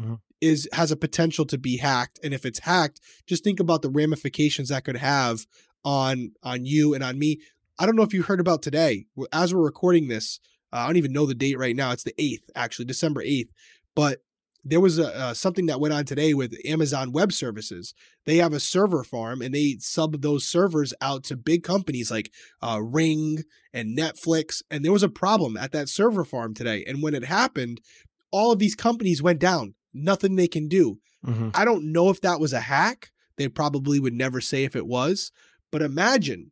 mm-hmm. 0.00 0.14
is 0.40 0.68
has 0.72 0.90
a 0.90 0.96
potential 0.96 1.46
to 1.46 1.58
be 1.58 1.78
hacked. 1.78 2.20
And 2.22 2.34
if 2.34 2.44
it's 2.44 2.60
hacked, 2.60 3.00
just 3.26 3.42
think 3.42 3.58
about 3.58 3.82
the 3.82 3.90
ramifications 3.90 4.68
that 4.68 4.84
could 4.84 4.98
have 4.98 5.46
on 5.82 6.32
on 6.42 6.66
you 6.66 6.94
and 6.94 7.02
on 7.02 7.18
me. 7.18 7.40
I 7.78 7.86
don't 7.86 7.96
know 7.96 8.02
if 8.02 8.12
you 8.12 8.22
heard 8.24 8.40
about 8.40 8.62
today. 8.62 9.06
As 9.32 9.54
we're 9.54 9.62
recording 9.62 10.08
this, 10.08 10.40
uh, 10.72 10.76
I 10.76 10.86
don't 10.86 10.96
even 10.96 11.12
know 11.12 11.26
the 11.26 11.34
date 11.34 11.58
right 11.58 11.76
now. 11.76 11.92
It's 11.92 12.04
the 12.04 12.14
8th, 12.18 12.50
actually, 12.54 12.84
December 12.86 13.22
8th. 13.22 13.48
But 13.94 14.20
there 14.64 14.80
was 14.80 14.98
a, 14.98 15.16
uh, 15.16 15.34
something 15.34 15.66
that 15.66 15.80
went 15.80 15.94
on 15.94 16.04
today 16.04 16.34
with 16.34 16.54
Amazon 16.64 17.12
Web 17.12 17.32
Services. 17.32 17.94
They 18.26 18.36
have 18.36 18.52
a 18.52 18.60
server 18.60 19.02
farm 19.02 19.40
and 19.40 19.54
they 19.54 19.76
sub 19.80 20.20
those 20.20 20.46
servers 20.46 20.92
out 21.00 21.24
to 21.24 21.36
big 21.36 21.62
companies 21.62 22.10
like 22.10 22.32
uh, 22.62 22.80
Ring 22.82 23.44
and 23.72 23.96
Netflix. 23.96 24.62
And 24.70 24.84
there 24.84 24.92
was 24.92 25.02
a 25.02 25.08
problem 25.08 25.56
at 25.56 25.72
that 25.72 25.88
server 25.88 26.24
farm 26.24 26.54
today. 26.54 26.84
And 26.86 27.02
when 27.02 27.14
it 27.14 27.24
happened, 27.24 27.80
all 28.30 28.52
of 28.52 28.58
these 28.58 28.74
companies 28.74 29.22
went 29.22 29.38
down. 29.38 29.74
Nothing 29.94 30.36
they 30.36 30.48
can 30.48 30.68
do. 30.68 30.98
Mm-hmm. 31.26 31.50
I 31.54 31.64
don't 31.64 31.90
know 31.90 32.10
if 32.10 32.20
that 32.20 32.40
was 32.40 32.52
a 32.52 32.60
hack. 32.60 33.10
They 33.36 33.48
probably 33.48 33.98
would 33.98 34.12
never 34.12 34.40
say 34.40 34.64
if 34.64 34.76
it 34.76 34.86
was. 34.86 35.32
But 35.70 35.82
imagine 35.82 36.50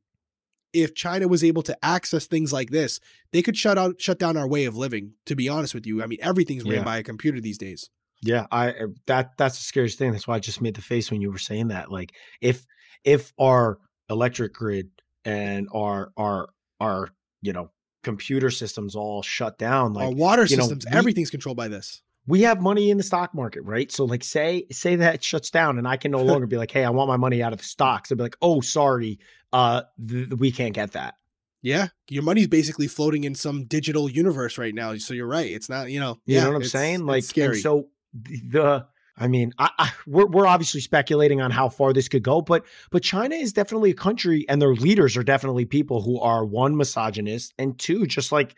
if 0.76 0.94
China 0.94 1.26
was 1.26 1.42
able 1.42 1.62
to 1.62 1.76
access 1.84 2.26
things 2.26 2.52
like 2.52 2.70
this, 2.70 3.00
they 3.32 3.42
could 3.42 3.56
shut 3.56 3.78
out 3.78 4.00
shut 4.00 4.18
down 4.18 4.36
our 4.36 4.46
way 4.46 4.66
of 4.66 4.76
living. 4.76 5.12
To 5.26 5.34
be 5.34 5.48
honest 5.48 5.74
with 5.74 5.86
you, 5.86 6.02
I 6.02 6.06
mean 6.06 6.18
everything's 6.20 6.64
ran 6.64 6.78
yeah. 6.78 6.84
by 6.84 6.98
a 6.98 7.02
computer 7.02 7.40
these 7.40 7.58
days. 7.58 7.90
Yeah, 8.22 8.46
I 8.50 8.70
uh, 8.70 8.86
that 9.06 9.32
that's 9.38 9.56
the 9.58 9.64
scariest 9.64 9.98
thing. 9.98 10.12
That's 10.12 10.28
why 10.28 10.36
I 10.36 10.40
just 10.40 10.60
made 10.60 10.74
the 10.74 10.82
face 10.82 11.10
when 11.10 11.20
you 11.20 11.30
were 11.30 11.38
saying 11.38 11.68
that. 11.68 11.90
Like 11.90 12.12
if 12.40 12.66
if 13.04 13.32
our 13.38 13.78
electric 14.10 14.52
grid 14.52 14.90
and 15.24 15.68
our 15.72 16.12
our 16.16 16.48
our 16.80 17.08
you 17.40 17.52
know 17.52 17.70
computer 18.02 18.50
systems 18.50 18.94
all 18.94 19.22
shut 19.22 19.58
down, 19.58 19.94
like 19.94 20.06
our 20.06 20.12
water 20.14 20.46
systems, 20.46 20.84
know, 20.84 20.90
we, 20.92 20.98
everything's 20.98 21.30
controlled 21.30 21.56
by 21.56 21.68
this 21.68 22.02
we 22.26 22.42
have 22.42 22.60
money 22.60 22.90
in 22.90 22.96
the 22.96 23.02
stock 23.02 23.34
market, 23.34 23.62
right? 23.62 23.90
So 23.90 24.04
like 24.04 24.24
say 24.24 24.66
say 24.70 24.96
that 24.96 25.22
shuts 25.22 25.50
down 25.50 25.78
and 25.78 25.86
I 25.86 25.96
can 25.96 26.10
no 26.10 26.22
longer 26.22 26.46
be 26.46 26.56
like, 26.56 26.70
"Hey, 26.70 26.84
I 26.84 26.90
want 26.90 27.08
my 27.08 27.16
money 27.16 27.42
out 27.42 27.52
of 27.52 27.58
the 27.58 27.64
stocks." 27.64 28.10
I'd 28.10 28.18
be 28.18 28.24
like, 28.24 28.36
"Oh, 28.42 28.60
sorry. 28.60 29.18
Uh 29.56 29.82
th- 30.08 30.28
we 30.30 30.52
can't 30.52 30.74
get 30.74 30.92
that." 30.92 31.14
Yeah, 31.62 31.88
your 32.08 32.22
money's 32.22 32.46
basically 32.46 32.86
floating 32.86 33.24
in 33.24 33.34
some 33.34 33.64
digital 33.64 34.08
universe 34.08 34.58
right 34.58 34.74
now. 34.74 34.96
So 34.98 35.14
you're 35.14 35.26
right. 35.26 35.50
It's 35.50 35.68
not, 35.68 35.90
you 35.90 35.98
know. 35.98 36.20
You 36.24 36.36
yeah, 36.36 36.44
know 36.44 36.50
what 36.50 36.56
I'm 36.56 36.64
saying? 36.64 37.06
Like 37.06 37.24
scary. 37.24 37.60
so 37.60 37.88
the 38.12 38.86
I 39.18 39.28
mean, 39.28 39.54
I, 39.58 39.70
I, 39.78 39.92
we're 40.06 40.26
we're 40.26 40.46
obviously 40.46 40.80
speculating 40.80 41.40
on 41.40 41.50
how 41.50 41.68
far 41.68 41.92
this 41.92 42.08
could 42.08 42.22
go, 42.22 42.42
but 42.42 42.64
but 42.90 43.02
China 43.02 43.34
is 43.34 43.52
definitely 43.52 43.90
a 43.90 43.94
country, 43.94 44.44
and 44.48 44.60
their 44.60 44.74
leaders 44.74 45.16
are 45.16 45.22
definitely 45.22 45.64
people 45.64 46.02
who 46.02 46.20
are 46.20 46.44
one 46.44 46.76
misogynist 46.76 47.54
and 47.58 47.78
two 47.78 48.06
just 48.06 48.30
like 48.30 48.54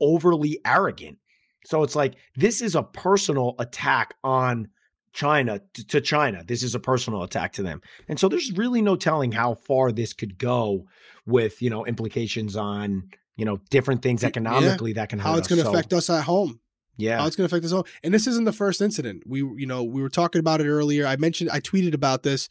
overly 0.00 0.60
arrogant. 0.64 1.18
So 1.64 1.82
it's 1.82 1.96
like 1.96 2.16
this 2.36 2.60
is 2.60 2.74
a 2.74 2.82
personal 2.82 3.54
attack 3.58 4.14
on 4.22 4.68
China 5.14 5.60
to, 5.74 5.86
to, 5.86 6.00
China. 6.00 6.42
This 6.44 6.62
is 6.62 6.74
a 6.74 6.80
personal 6.80 7.22
attack 7.22 7.52
to 7.54 7.62
them. 7.62 7.80
And 8.08 8.18
so 8.18 8.28
there's 8.28 8.52
really 8.52 8.82
no 8.82 8.96
telling 8.96 9.32
how 9.32 9.54
far 9.54 9.92
this 9.92 10.12
could 10.12 10.36
go 10.36 10.86
with, 11.24 11.62
you 11.62 11.70
know, 11.70 11.86
implications 11.86 12.56
on, 12.56 13.10
you 13.36 13.44
know, 13.44 13.60
different 13.70 14.02
things 14.02 14.24
economically 14.24 14.90
yeah. 14.90 15.02
that 15.02 15.08
can 15.08 15.20
happen. 15.20 15.32
how 15.32 15.38
it's 15.38 15.48
going 15.48 15.60
to 15.60 15.64
so, 15.64 15.70
affect 15.70 15.92
us 15.92 16.10
at 16.10 16.24
home. 16.24 16.60
Yeah. 16.96 17.20
How 17.20 17.26
it's 17.26 17.36
going 17.36 17.48
to 17.48 17.54
affect 17.54 17.64
us 17.64 17.72
all. 17.72 17.86
And 18.02 18.12
this 18.12 18.26
isn't 18.26 18.44
the 18.44 18.52
first 18.52 18.80
incident. 18.80 19.22
We 19.24 19.38
you 19.38 19.66
know, 19.66 19.84
we 19.84 20.02
were 20.02 20.08
talking 20.08 20.40
about 20.40 20.60
it 20.60 20.68
earlier. 20.68 21.06
I 21.06 21.16
mentioned 21.16 21.48
I 21.50 21.60
tweeted 21.60 21.94
about 21.94 22.24
this. 22.24 22.48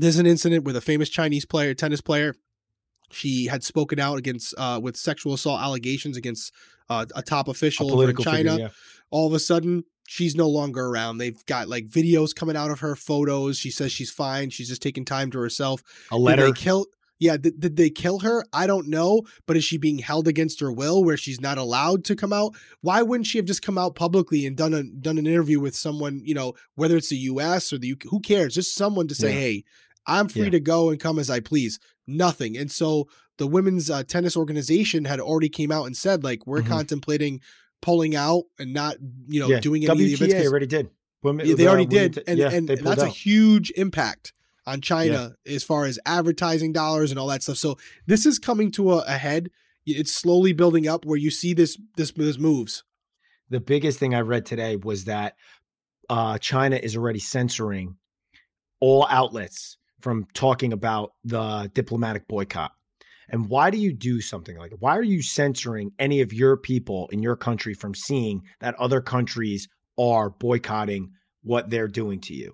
There's 0.00 0.18
an 0.18 0.26
incident 0.26 0.64
with 0.64 0.76
a 0.76 0.80
famous 0.80 1.08
Chinese 1.08 1.44
player, 1.44 1.74
tennis 1.74 2.00
player. 2.00 2.34
She 3.10 3.46
had 3.46 3.62
spoken 3.62 4.00
out 4.00 4.18
against 4.18 4.54
uh, 4.58 4.80
with 4.82 4.96
sexual 4.96 5.34
assault 5.34 5.60
allegations 5.60 6.16
against 6.16 6.52
uh, 6.88 7.06
a 7.14 7.22
top 7.22 7.46
official 7.46 8.00
a 8.00 8.08
in 8.08 8.16
China. 8.16 8.50
Figure, 8.50 8.58
yeah. 8.58 8.68
All 9.10 9.26
of 9.26 9.34
a 9.34 9.38
sudden, 9.38 9.84
she's 10.06 10.34
no 10.34 10.48
longer 10.48 10.86
around. 10.86 11.18
They've 11.18 11.44
got 11.46 11.68
like 11.68 11.86
videos 11.86 12.34
coming 12.34 12.56
out 12.56 12.70
of 12.70 12.80
her 12.80 12.96
photos. 12.96 13.58
She 13.58 13.70
says 13.70 13.92
she's 13.92 14.10
fine. 14.10 14.50
She's 14.50 14.68
just 14.68 14.82
taking 14.82 15.04
time 15.04 15.30
to 15.30 15.38
herself. 15.38 15.82
A 16.10 16.16
letter. 16.16 16.46
Did 16.46 16.56
they 16.56 16.60
kill? 16.60 16.86
Yeah, 17.18 17.36
did, 17.36 17.60
did 17.60 17.76
they 17.76 17.88
kill 17.88 18.18
her? 18.20 18.44
I 18.52 18.66
don't 18.66 18.88
know. 18.88 19.22
But 19.46 19.56
is 19.56 19.64
she 19.64 19.78
being 19.78 19.98
held 19.98 20.26
against 20.26 20.58
her 20.60 20.72
will, 20.72 21.04
where 21.04 21.16
she's 21.16 21.40
not 21.40 21.56
allowed 21.56 22.04
to 22.06 22.16
come 22.16 22.32
out? 22.32 22.54
Why 22.80 23.02
wouldn't 23.02 23.28
she 23.28 23.38
have 23.38 23.46
just 23.46 23.62
come 23.62 23.78
out 23.78 23.94
publicly 23.94 24.44
and 24.44 24.56
done 24.56 24.74
a 24.74 24.82
done 24.82 25.18
an 25.18 25.26
interview 25.26 25.60
with 25.60 25.76
someone? 25.76 26.20
You 26.24 26.34
know, 26.34 26.54
whether 26.74 26.96
it's 26.96 27.10
the 27.10 27.16
U.S. 27.16 27.72
or 27.72 27.78
the 27.78 27.92
UK, 27.92 28.04
who 28.10 28.20
cares? 28.20 28.54
Just 28.54 28.74
someone 28.74 29.06
to 29.08 29.14
say, 29.14 29.32
yeah. 29.32 29.40
"Hey, 29.40 29.64
I'm 30.06 30.28
free 30.28 30.44
yeah. 30.44 30.50
to 30.50 30.60
go 30.60 30.90
and 30.90 30.98
come 30.98 31.18
as 31.18 31.30
I 31.30 31.40
please." 31.40 31.78
Nothing. 32.08 32.56
And 32.56 32.70
so 32.72 33.06
the 33.38 33.46
women's 33.46 33.88
uh, 33.88 34.02
tennis 34.02 34.36
organization 34.36 35.04
had 35.04 35.20
already 35.20 35.48
came 35.48 35.70
out 35.70 35.86
and 35.86 35.96
said 35.96 36.24
like 36.24 36.46
we're 36.46 36.60
mm-hmm. 36.60 36.72
contemplating 36.72 37.40
pulling 37.82 38.16
out 38.16 38.44
and 38.58 38.72
not 38.72 38.96
you 39.28 39.40
know 39.40 39.48
yeah. 39.48 39.60
doing 39.60 39.84
any 39.84 39.92
WTA 39.92 40.12
of 40.12 40.18
the 40.18 40.24
events. 40.26 40.48
already 40.48 40.66
did. 40.66 40.90
Women, 41.22 41.46
yeah, 41.46 41.54
they 41.54 41.68
already 41.68 41.86
did, 41.86 42.14
t- 42.14 42.22
and, 42.26 42.38
yeah, 42.38 42.50
and, 42.50 42.68
and 42.68 42.84
that's 42.84 43.00
out. 43.00 43.06
a 43.06 43.10
huge 43.10 43.70
impact 43.76 44.32
on 44.66 44.80
China 44.80 45.36
as 45.46 45.62
far 45.62 45.84
as 45.84 45.98
advertising 46.04 46.72
dollars 46.72 47.10
and 47.10 47.20
all 47.20 47.28
that 47.28 47.42
stuff. 47.44 47.58
So 47.58 47.78
this 48.06 48.26
is 48.26 48.40
coming 48.40 48.72
to 48.72 48.94
a, 48.94 49.04
a 49.06 49.12
head. 49.12 49.50
It's 49.86 50.10
slowly 50.10 50.52
building 50.52 50.88
up 50.88 51.04
where 51.04 51.18
you 51.18 51.30
see 51.30 51.54
this 51.54 51.78
this 51.96 52.12
this 52.12 52.38
moves. 52.38 52.82
The 53.50 53.60
biggest 53.60 53.98
thing 53.98 54.14
I 54.14 54.20
read 54.20 54.46
today 54.46 54.76
was 54.76 55.04
that 55.04 55.36
uh, 56.08 56.38
China 56.38 56.76
is 56.76 56.96
already 56.96 57.18
censoring 57.18 57.96
all 58.80 59.06
outlets 59.08 59.76
from 60.00 60.26
talking 60.34 60.72
about 60.72 61.12
the 61.24 61.70
diplomatic 61.74 62.26
boycott. 62.26 62.72
And 63.32 63.48
why 63.48 63.70
do 63.70 63.78
you 63.78 63.94
do 63.94 64.20
something 64.20 64.58
like 64.58 64.70
that? 64.70 64.80
Why 64.82 64.96
are 64.96 65.02
you 65.02 65.22
censoring 65.22 65.92
any 65.98 66.20
of 66.20 66.34
your 66.34 66.58
people 66.58 67.08
in 67.10 67.22
your 67.22 67.34
country 67.34 67.72
from 67.72 67.94
seeing 67.94 68.42
that 68.60 68.74
other 68.74 69.00
countries 69.00 69.68
are 69.98 70.28
boycotting 70.28 71.12
what 71.42 71.70
they're 71.70 71.88
doing 71.88 72.20
to 72.20 72.34
you? 72.34 72.52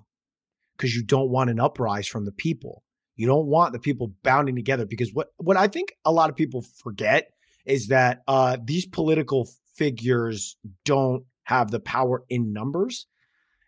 Because 0.77 0.95
you 0.95 1.03
don't 1.03 1.31
want 1.31 1.51
an 1.51 1.59
uprise 1.59 2.07
from 2.07 2.25
the 2.25 2.33
people. 2.33 2.85
You 3.17 3.27
don't 3.27 3.49
want 3.49 3.73
the 3.73 3.81
people 3.81 4.15
bounding 4.23 4.55
together. 4.55 4.87
Because 4.87 5.13
what, 5.13 5.29
what 5.39 5.57
I 5.57 5.67
think 5.67 5.95
a 6.05 6.13
lot 6.13 6.31
of 6.31 6.37
people 6.37 6.65
forget 6.81 7.29
is 7.67 7.89
that 7.89 8.23
uh, 8.29 8.57
these 8.63 8.87
political 8.87 9.49
figures 9.75 10.57
don't 10.85 11.25
have 11.43 11.73
the 11.73 11.81
power 11.81 12.25
in 12.29 12.53
numbers. 12.53 13.09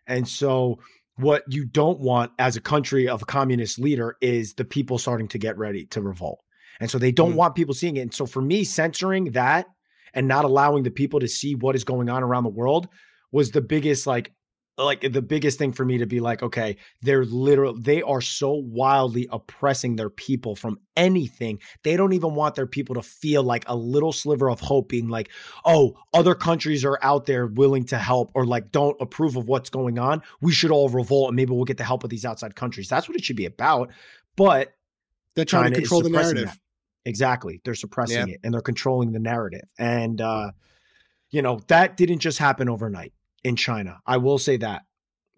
And 0.07 0.25
so 0.27 0.79
what 1.17 1.43
you 1.49 1.65
don't 1.65 1.99
want 1.99 2.31
as 2.39 2.55
a 2.55 2.61
country 2.61 3.09
of 3.09 3.21
a 3.21 3.25
communist 3.25 3.79
leader 3.79 4.15
is 4.21 4.53
the 4.53 4.63
people 4.63 4.97
starting 4.97 5.27
to 5.29 5.37
get 5.37 5.57
ready 5.57 5.85
to 5.87 6.01
revolt. 6.01 6.39
And 6.81 6.91
so 6.91 6.97
they 6.97 7.13
don't 7.13 7.33
mm. 7.33 7.35
want 7.35 7.55
people 7.55 7.73
seeing 7.73 7.95
it. 7.95 8.01
And 8.01 8.13
so 8.13 8.25
for 8.25 8.41
me, 8.41 8.65
censoring 8.65 9.31
that 9.31 9.67
and 10.13 10.27
not 10.27 10.43
allowing 10.43 10.83
the 10.83 10.91
people 10.91 11.21
to 11.21 11.27
see 11.27 11.55
what 11.55 11.75
is 11.75 11.85
going 11.85 12.09
on 12.09 12.23
around 12.23 12.43
the 12.43 12.49
world 12.49 12.89
was 13.31 13.51
the 13.51 13.61
biggest 13.61 14.05
like 14.05 14.33
like 14.77 15.01
the 15.01 15.21
biggest 15.21 15.59
thing 15.59 15.73
for 15.73 15.85
me 15.85 15.97
to 15.97 16.05
be 16.05 16.19
like 16.19 16.41
okay 16.41 16.77
they're 17.01 17.25
literal 17.25 17.73
they 17.77 18.01
are 18.01 18.21
so 18.21 18.51
wildly 18.53 19.27
oppressing 19.31 19.95
their 19.95 20.09
people 20.09 20.55
from 20.55 20.79
anything 20.95 21.59
they 21.83 21.97
don't 21.97 22.13
even 22.13 22.35
want 22.35 22.55
their 22.55 22.65
people 22.65 22.95
to 22.95 23.01
feel 23.01 23.43
like 23.43 23.63
a 23.67 23.75
little 23.75 24.13
sliver 24.13 24.49
of 24.49 24.59
hope 24.61 24.89
being 24.89 25.09
like 25.09 25.29
oh 25.65 25.97
other 26.13 26.33
countries 26.33 26.85
are 26.85 26.97
out 27.01 27.25
there 27.25 27.47
willing 27.47 27.83
to 27.83 27.97
help 27.97 28.31
or 28.33 28.45
like 28.45 28.71
don't 28.71 28.99
approve 29.01 29.35
of 29.35 29.47
what's 29.47 29.69
going 29.69 29.99
on 29.99 30.21
we 30.39 30.53
should 30.53 30.71
all 30.71 30.89
revolt 30.89 31.29
and 31.29 31.35
maybe 31.35 31.51
we'll 31.51 31.65
get 31.65 31.77
the 31.77 31.83
help 31.83 32.03
of 32.03 32.09
these 32.09 32.25
outside 32.25 32.55
countries 32.55 32.87
that's 32.87 33.07
what 33.07 33.17
it 33.17 33.23
should 33.23 33.35
be 33.35 33.45
about 33.45 33.91
but 34.35 34.73
they're 35.35 35.45
trying 35.45 35.63
China 35.63 35.75
to 35.75 35.81
control 35.81 36.01
the 36.01 36.09
narrative 36.09 36.45
that. 36.45 36.57
Exactly. 37.05 37.61
They're 37.63 37.75
suppressing 37.75 38.27
yeah. 38.27 38.33
it 38.35 38.39
and 38.43 38.53
they're 38.53 38.61
controlling 38.61 39.11
the 39.11 39.19
narrative. 39.19 39.67
And 39.77 40.21
uh, 40.21 40.51
you 41.29 41.41
know, 41.41 41.59
that 41.67 41.97
didn't 41.97 42.19
just 42.19 42.37
happen 42.37 42.69
overnight 42.69 43.13
in 43.43 43.55
China. 43.55 43.99
I 44.05 44.17
will 44.17 44.37
say 44.37 44.57
that. 44.57 44.83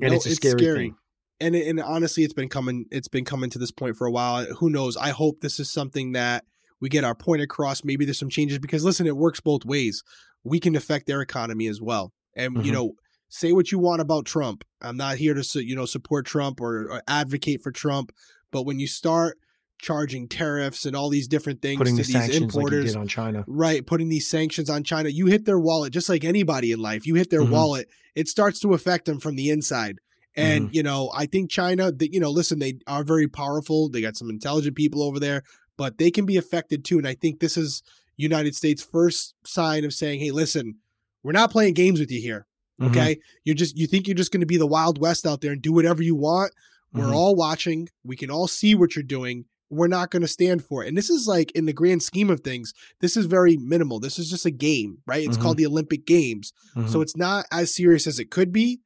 And 0.01 0.10
no, 0.10 0.15
it's 0.15 0.25
a 0.25 0.29
it's 0.29 0.38
scary, 0.38 0.60
scary, 0.60 0.77
thing. 0.77 0.96
And 1.39 1.55
and 1.55 1.79
honestly, 1.79 2.24
it's 2.24 2.34
been 2.34 2.50
coming 2.50 2.86
it's 2.91 3.08
been 3.08 3.25
coming 3.25 3.50
to 3.51 3.60
this 3.60 3.72
point 3.72 3.96
for 3.96 4.08
a 4.08 4.12
while. 4.12 4.46
Who 4.55 4.70
knows? 4.70 4.98
I 4.98 5.10
hope 5.10 5.41
this 5.41 5.60
is 5.60 5.72
something 5.72 6.13
that 6.13 6.46
we 6.79 6.89
get 6.89 7.03
our 7.03 7.15
point 7.15 7.41
across. 7.41 7.84
Maybe 7.84 8.05
there's 8.05 8.20
some 8.20 8.29
changes 8.29 8.60
because 8.60 8.84
listen, 8.84 9.08
it 9.08 9.15
works 9.15 9.39
both 9.39 9.65
ways. 9.65 10.03
We 10.43 10.60
can 10.60 10.75
affect 10.75 11.08
their 11.08 11.22
economy 11.22 11.67
as 11.67 11.82
well. 11.82 12.12
And 12.36 12.58
Mhm. 12.58 12.65
you 12.65 12.72
know, 12.72 12.93
say 13.29 13.51
what 13.51 13.72
you 13.72 13.79
want 13.79 14.01
about 14.01 14.25
Trump. 14.25 14.63
I'm 14.82 14.98
not 14.98 15.17
here 15.17 15.34
to 15.34 15.65
you 15.65 15.75
know 15.75 15.86
support 15.86 16.25
Trump 16.25 16.60
or, 16.60 16.91
or 16.91 17.03
advocate 17.08 17.62
for 17.62 17.72
Trump, 17.72 18.12
but 18.51 18.63
when 18.63 18.79
you 18.79 18.88
start 18.88 19.38
charging 19.80 20.27
tariffs 20.27 20.86
and 20.86 20.96
all 20.96 21.10
these 21.10 21.27
different 21.27 21.62
things 21.62 21.77
Putting 21.77 21.98
to 21.98 22.03
the 22.03 22.08
these 22.08 22.13
sanctions 22.13 22.56
like 22.56 22.96
on 22.96 23.08
China. 23.08 23.44
right, 23.48 23.86
putting 23.86 24.10
these 24.10 24.27
sanctions 24.30 24.70
on 24.70 24.84
China, 24.84 25.10
you 25.10 25.25
hit 25.27 25.46
their 25.46 25.60
wallet 25.60 25.92
just 25.94 26.08
like 26.10 26.24
anybody 26.24 26.72
in 26.72 26.80
life. 26.80 27.06
You 27.06 27.15
hit 27.15 27.30
their 27.30 27.42
Mhm. 27.42 27.50
wallet, 27.50 27.89
it 28.15 28.27
starts 28.27 28.60
to 28.62 28.74
affect 28.74 29.06
them 29.06 29.20
from 29.20 29.36
the 29.36 29.50
inside. 29.50 29.98
And 30.36 30.65
Mm-hmm. 30.68 30.75
you 30.75 30.84
know, 30.84 31.12
I 31.13 31.25
think 31.25 31.50
China, 31.51 31.92
that 31.92 32.13
you 32.13 32.20
know, 32.20 32.32
listen, 32.32 32.60
they 32.60 32.75
are 32.88 33.03
very 33.03 33.27
powerful. 33.27 33.89
They 33.89 34.01
got 34.01 34.15
some 34.18 34.30
intelligent 34.30 34.75
people 34.75 35.03
over 35.03 35.20
there, 35.20 35.44
but 35.77 35.98
they 35.98 36.12
can 36.12 36.25
be 36.25 36.38
affected 36.38 36.84
too. 36.86 36.98
And 36.98 37.08
I 37.08 37.13
think 37.15 37.39
this 37.39 37.58
is 37.58 37.84
United 38.15 38.56
States' 38.56 38.84
first 38.84 39.36
sign 39.46 39.84
of 39.84 39.94
saying, 39.94 40.20
"Hey, 40.22 40.32
listen, 40.32 40.75
we're 41.24 41.32
not 41.34 41.51
playing 41.51 41.74
games 41.74 42.00
with 42.00 42.12
you 42.12 42.22
here. 42.22 42.48
Mhm. 42.80 42.89
Okay, 42.89 43.20
you're 43.44 43.56
just 43.56 43.77
you 43.77 43.86
think 43.86 44.08
you're 44.08 44.15
just 44.15 44.32
going 44.32 44.42
to 44.42 44.48
be 44.48 44.58
the 44.58 44.65
Wild 44.68 44.98
West 45.00 45.25
out 45.27 45.42
there 45.42 45.51
and 45.51 45.62
do 45.62 45.74
whatever 45.74 46.01
you 46.01 46.15
want. 46.15 46.51
We're 46.94 47.06
Mhm. 47.06 47.13
all 47.13 47.36
watching. 47.36 47.89
We 48.03 48.15
can 48.15 48.30
all 48.32 48.48
see 48.48 48.75
what 48.75 48.96
you're 48.96 49.03
doing. 49.03 49.46
We're 49.74 49.88
not 49.88 50.12
going 50.12 50.22
to 50.22 50.27
stand 50.27 50.63
for 50.63 50.84
it. 50.84 50.88
And 50.88 50.98
this 50.98 51.10
is 51.10 51.27
like 51.27 51.51
in 51.51 51.65
the 51.65 51.74
grand 51.74 52.03
scheme 52.03 52.30
of 52.30 52.42
things, 52.42 52.74
this 53.01 53.18
is 53.18 53.25
very 53.25 53.58
minimal. 53.58 54.00
This 54.00 54.18
is 54.20 54.30
just 54.30 54.46
a 54.46 54.51
game, 54.51 55.00
right? 55.06 55.25
It's 55.27 55.38
Mhm. 55.38 55.42
called 55.42 55.58
the 55.58 55.65
Olympic 55.65 56.06
Games. 56.06 56.53
Mhm. 56.75 56.89
So 56.92 57.01
it's 57.01 57.18
not 57.18 57.46
as 57.51 57.74
serious 57.74 58.08
as 58.08 58.20
it 58.20 58.30
could 58.32 58.51
be. 58.51 58.82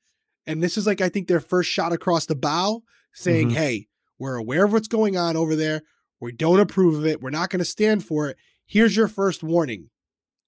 And 0.45 0.63
this 0.63 0.77
is 0.77 0.87
like, 0.87 1.01
I 1.01 1.09
think, 1.09 1.27
their 1.27 1.39
first 1.41 1.69
shot 1.69 1.91
across 1.93 2.25
the 2.25 2.35
bow 2.35 2.83
saying, 3.13 3.49
Mhm. 3.49 3.53
hey, 3.53 3.87
we're 4.19 4.35
aware 4.35 4.65
of 4.65 4.73
what's 4.73 4.87
going 4.87 5.17
on 5.17 5.35
over 5.35 5.55
there. 5.55 5.83
We 6.19 6.31
don't 6.31 6.59
approve 6.59 6.95
of 6.95 7.05
it. 7.05 7.21
We're 7.21 7.29
not 7.29 7.49
going 7.49 7.59
to 7.59 7.65
stand 7.65 8.05
for 8.05 8.29
it. 8.29 8.37
Here's 8.65 8.95
your 8.95 9.07
first 9.07 9.43
warning. 9.43 9.89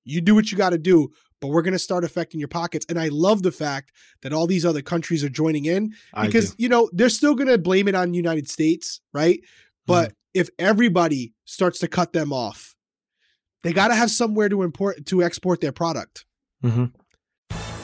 You 0.05 0.21
do 0.21 0.33
what 0.33 0.51
you 0.51 0.57
got 0.57 0.71
to 0.71 0.77
do, 0.79 1.09
but 1.39 1.49
we're 1.49 1.61
going 1.61 1.73
to 1.73 1.79
start 1.79 2.03
affecting 2.03 2.39
your 2.39 2.47
pockets. 2.49 2.85
And 2.89 2.99
I 2.99 3.09
love 3.09 3.43
the 3.43 3.51
fact 3.51 3.91
that 4.23 4.33
all 4.33 4.47
these 4.47 4.65
other 4.65 4.81
countries 4.81 5.23
are 5.23 5.29
joining 5.29 5.65
in 5.65 5.93
because, 6.23 6.55
you 6.57 6.67
know, 6.69 6.89
they're 6.93 7.09
still 7.09 7.35
going 7.35 7.47
to 7.49 7.57
blame 7.57 7.87
it 7.87 7.95
on 7.95 8.09
the 8.11 8.17
United 8.17 8.49
States, 8.49 9.01
right? 9.13 9.39
But 9.85 10.13
if 10.39 10.49
everybody 10.57 11.33
starts 11.45 11.79
to 11.79 11.87
cut 11.87 12.13
them 12.13 12.31
off, 12.31 12.75
they 13.61 13.73
got 13.73 13.89
to 13.89 13.95
have 13.95 14.09
somewhere 14.09 14.47
to 14.47 14.63
import 14.63 15.05
to 15.07 15.21
export 15.21 15.59
their 15.59 15.73
product. 15.73 16.25
Mhm. 16.63 16.91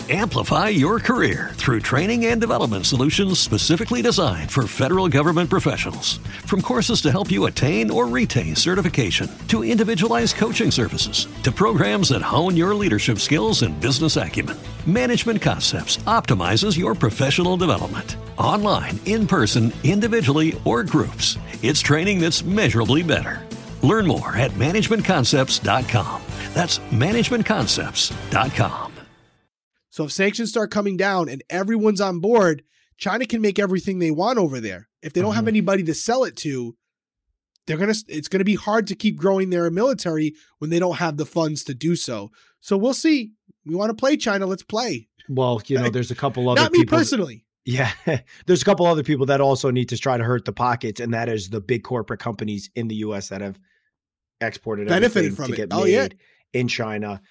Amplify 0.08 0.70
your 0.70 1.00
career 1.00 1.50
through 1.56 1.80
training 1.80 2.28
and 2.28 2.40
development 2.40 2.86
solutions 2.86 3.40
specifically 3.40 4.04
designed 4.04 4.52
for 4.52 4.68
federal 4.68 5.10
government 5.10 5.50
professionals. 5.50 6.20
From 6.46 6.62
courses 6.62 7.02
to 7.02 7.12
help 7.12 7.32
you 7.32 7.48
attain 7.48 7.90
or 7.90 8.08
retain 8.08 8.56
certification, 8.56 9.28
to 9.48 9.64
individualized 9.64 10.36
coaching 10.36 10.70
services, 10.70 11.28
to 11.42 11.52
programs 11.52 12.10
that 12.10 12.22
hone 12.22 12.56
your 12.56 12.76
leadership 12.76 13.18
skills 13.18 13.64
and 13.64 13.80
business 13.82 14.16
acumen, 14.16 14.58
Management 14.86 15.42
Concepts 15.42 15.98
optimizes 16.06 16.78
your 16.78 16.94
professional 16.94 17.58
development. 17.58 18.16
Online, 18.38 19.00
in 19.06 19.26
person, 19.28 19.72
individually, 19.84 20.60
or 20.66 20.84
groups, 20.84 21.38
it's 21.64 21.80
training 21.82 22.20
that's 22.20 22.44
measurably 22.44 23.02
better. 23.04 23.42
Learn 23.82 24.06
more 24.08 24.36
at 24.36 24.52
managementconcepts.com. 24.52 26.22
That's 26.54 26.80
managementconcepts.com. 26.80 28.92
So 29.90 30.04
if 30.06 30.12
sanctions 30.12 30.50
start 30.50 30.72
coming 30.72 30.98
down 30.98 31.30
and 31.30 31.42
everyone's 31.50 32.02
on 32.02 32.20
board, 32.20 32.64
China 32.98 33.26
can 33.26 33.42
make 33.42 33.58
everything 33.60 34.00
they 34.00 34.12
want 34.12 34.38
over 34.40 34.60
there. 34.60 34.90
If 35.02 35.14
they 35.14 35.22
don't 35.22 35.36
have 35.36 35.46
Mhm. 35.46 35.50
anybody 35.50 35.84
to 35.84 35.94
sell 35.94 36.24
it 36.26 36.36
to, 36.38 36.76
they're 37.68 37.78
gonna. 37.78 37.94
It's 38.08 38.28
gonna 38.28 38.44
be 38.44 38.56
hard 38.56 38.88
to 38.88 38.96
keep 38.96 39.16
growing 39.18 39.50
their 39.52 39.70
military 39.72 40.34
when 40.60 40.70
they 40.70 40.80
don't 40.80 40.98
have 40.98 41.16
the 41.18 41.26
funds 41.26 41.64
to 41.66 41.74
do 41.74 41.96
so. 41.96 42.32
So 42.60 42.78
we'll 42.78 42.94
see. 42.94 43.32
We 43.66 43.74
want 43.76 43.90
to 43.90 43.96
play 43.96 44.18
China. 44.18 44.46
Let's 44.46 44.64
play. 44.64 45.08
Well, 45.30 45.62
you 45.68 45.78
know, 45.80 45.90
there's 45.90 46.12
a 46.12 46.16
couple 46.16 46.50
other 46.50 46.62
Not 46.62 46.72
me 46.74 46.80
people. 46.80 46.98
personally. 46.98 47.45
Yeah, 47.66 47.92
there's 48.46 48.62
a 48.62 48.66
couple 48.66 48.86
other 48.86 49.04
people 49.04 49.26
that 49.28 49.42
also 49.42 49.72
need 49.72 49.90
to 49.90 49.98
try 49.98 50.18
to 50.18 50.24
hurt 50.24 50.46
the 50.46 50.54
pockets, 50.54 51.00
and 51.00 51.14
that 51.14 51.30
is 51.30 51.50
the 51.50 51.60
big 51.62 51.84
corporate 51.84 52.20
companies 52.20 52.70
in 52.76 52.88
the 52.88 52.96
U.S. 52.98 53.30
that 53.30 53.42
have 53.42 53.60
exported 54.42 54.88
Benefited 54.88 55.36
from 55.36 55.48
to 55.48 55.54
it. 55.54 55.56
get 55.56 55.70
Oh, 55.72 55.84
made 55.84 55.92
yeah. 55.94 56.08
in 56.60 56.68
China 56.68 57.22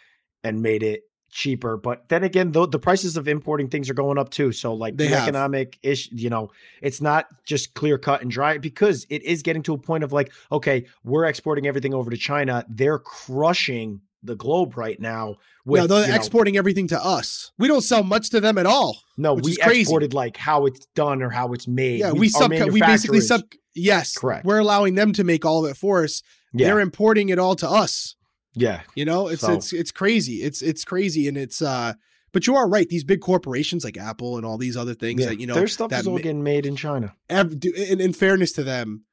and 0.42 0.60
made 0.62 0.82
it 0.82 1.02
cheaper. 1.30 1.76
But 1.76 2.08
then 2.08 2.22
again, 2.24 2.52
though 2.52 2.66
the 2.66 2.78
prices 2.78 3.16
of 3.16 3.26
importing 3.28 3.68
things 3.68 3.90
are 3.90 3.94
going 3.94 4.18
up 4.18 4.30
too. 4.30 4.52
So 4.52 4.72
like 4.74 4.96
They 4.96 5.08
the 5.08 5.16
have. 5.16 5.24
economic 5.28 5.78
ish, 5.82 6.10
you 6.12 6.30
know, 6.30 6.50
it's 6.80 7.00
not 7.00 7.26
just 7.44 7.74
clear 7.74 7.98
cut 7.98 8.22
and 8.22 8.30
dry 8.30 8.58
because 8.58 9.04
it 9.10 9.22
is 9.24 9.42
getting 9.42 9.62
to 9.64 9.74
a 9.74 9.78
point 9.78 10.04
of 10.04 10.12
like, 10.12 10.32
okay, 10.52 10.86
we're 11.02 11.24
exporting 11.24 11.66
everything 11.66 11.92
over 11.92 12.10
to 12.10 12.16
China. 12.16 12.64
They're 12.68 13.00
crushing 13.00 14.00
the 14.24 14.36
globe 14.36 14.76
right 14.76 14.98
now. 15.00 15.36
With, 15.64 15.82
yeah, 15.82 15.86
they're 15.86 16.02
you 16.02 16.08
know, 16.08 16.14
exporting 16.14 16.56
everything 16.56 16.88
to 16.88 17.02
us. 17.02 17.52
We 17.58 17.68
don't 17.68 17.80
sell 17.82 18.02
much 18.02 18.30
to 18.30 18.40
them 18.40 18.58
at 18.58 18.66
all. 18.66 18.98
no, 19.16 19.34
we 19.34 19.52
is 19.52 19.58
crazy. 19.58 19.80
exported 19.82 20.12
like 20.14 20.36
how 20.36 20.66
it's 20.66 20.86
done 20.94 21.22
or 21.22 21.30
how 21.30 21.52
it's 21.52 21.66
made. 21.68 22.00
Yeah, 22.00 22.12
we 22.12 22.28
sub. 22.28 22.50
We 22.50 22.80
basically 22.80 23.20
sub. 23.20 23.42
Yes, 23.74 24.16
Correct. 24.16 24.44
We're 24.44 24.58
allowing 24.58 24.94
them 24.94 25.12
to 25.14 25.24
make 25.24 25.44
all 25.44 25.64
of 25.64 25.70
it 25.70 25.76
for 25.76 26.04
us. 26.04 26.22
Yeah, 26.52 26.68
They're 26.68 26.80
importing 26.80 27.28
it 27.30 27.38
all 27.38 27.56
to 27.56 27.68
us. 27.68 28.14
yeah. 28.54 28.82
You 28.94 29.04
know, 29.04 29.28
it's 29.28 29.40
So- 29.40 29.52
it's 29.52 29.72
it's 29.72 29.90
crazy. 29.90 30.42
It's 30.42 30.62
it's 30.62 30.84
crazy, 30.84 31.28
and 31.28 31.36
it's 31.36 31.60
uh. 31.62 31.94
But 32.32 32.48
you 32.48 32.56
are 32.56 32.68
right. 32.68 32.88
These 32.88 33.04
big 33.04 33.20
corporations 33.20 33.84
like 33.84 33.96
Apple 33.96 34.36
and 34.36 34.44
all 34.44 34.58
these 34.58 34.76
other 34.76 34.92
things 34.94 35.20
yeah. 35.22 35.28
that 35.28 35.40
you 35.40 35.46
know 35.46 35.54
their 35.54 35.68
stuff 35.68 35.90
that 35.90 36.00
is 36.00 36.06
all 36.08 36.14
ma- 36.14 36.18
getting 36.20 36.42
made 36.42 36.66
in 36.66 36.74
China. 36.74 37.14
ev- 37.30 37.60
do- 37.60 37.72
in, 37.72 38.00
in 38.00 38.12
fairness 38.12 38.50
to 38.52 38.64
them, 38.64 39.04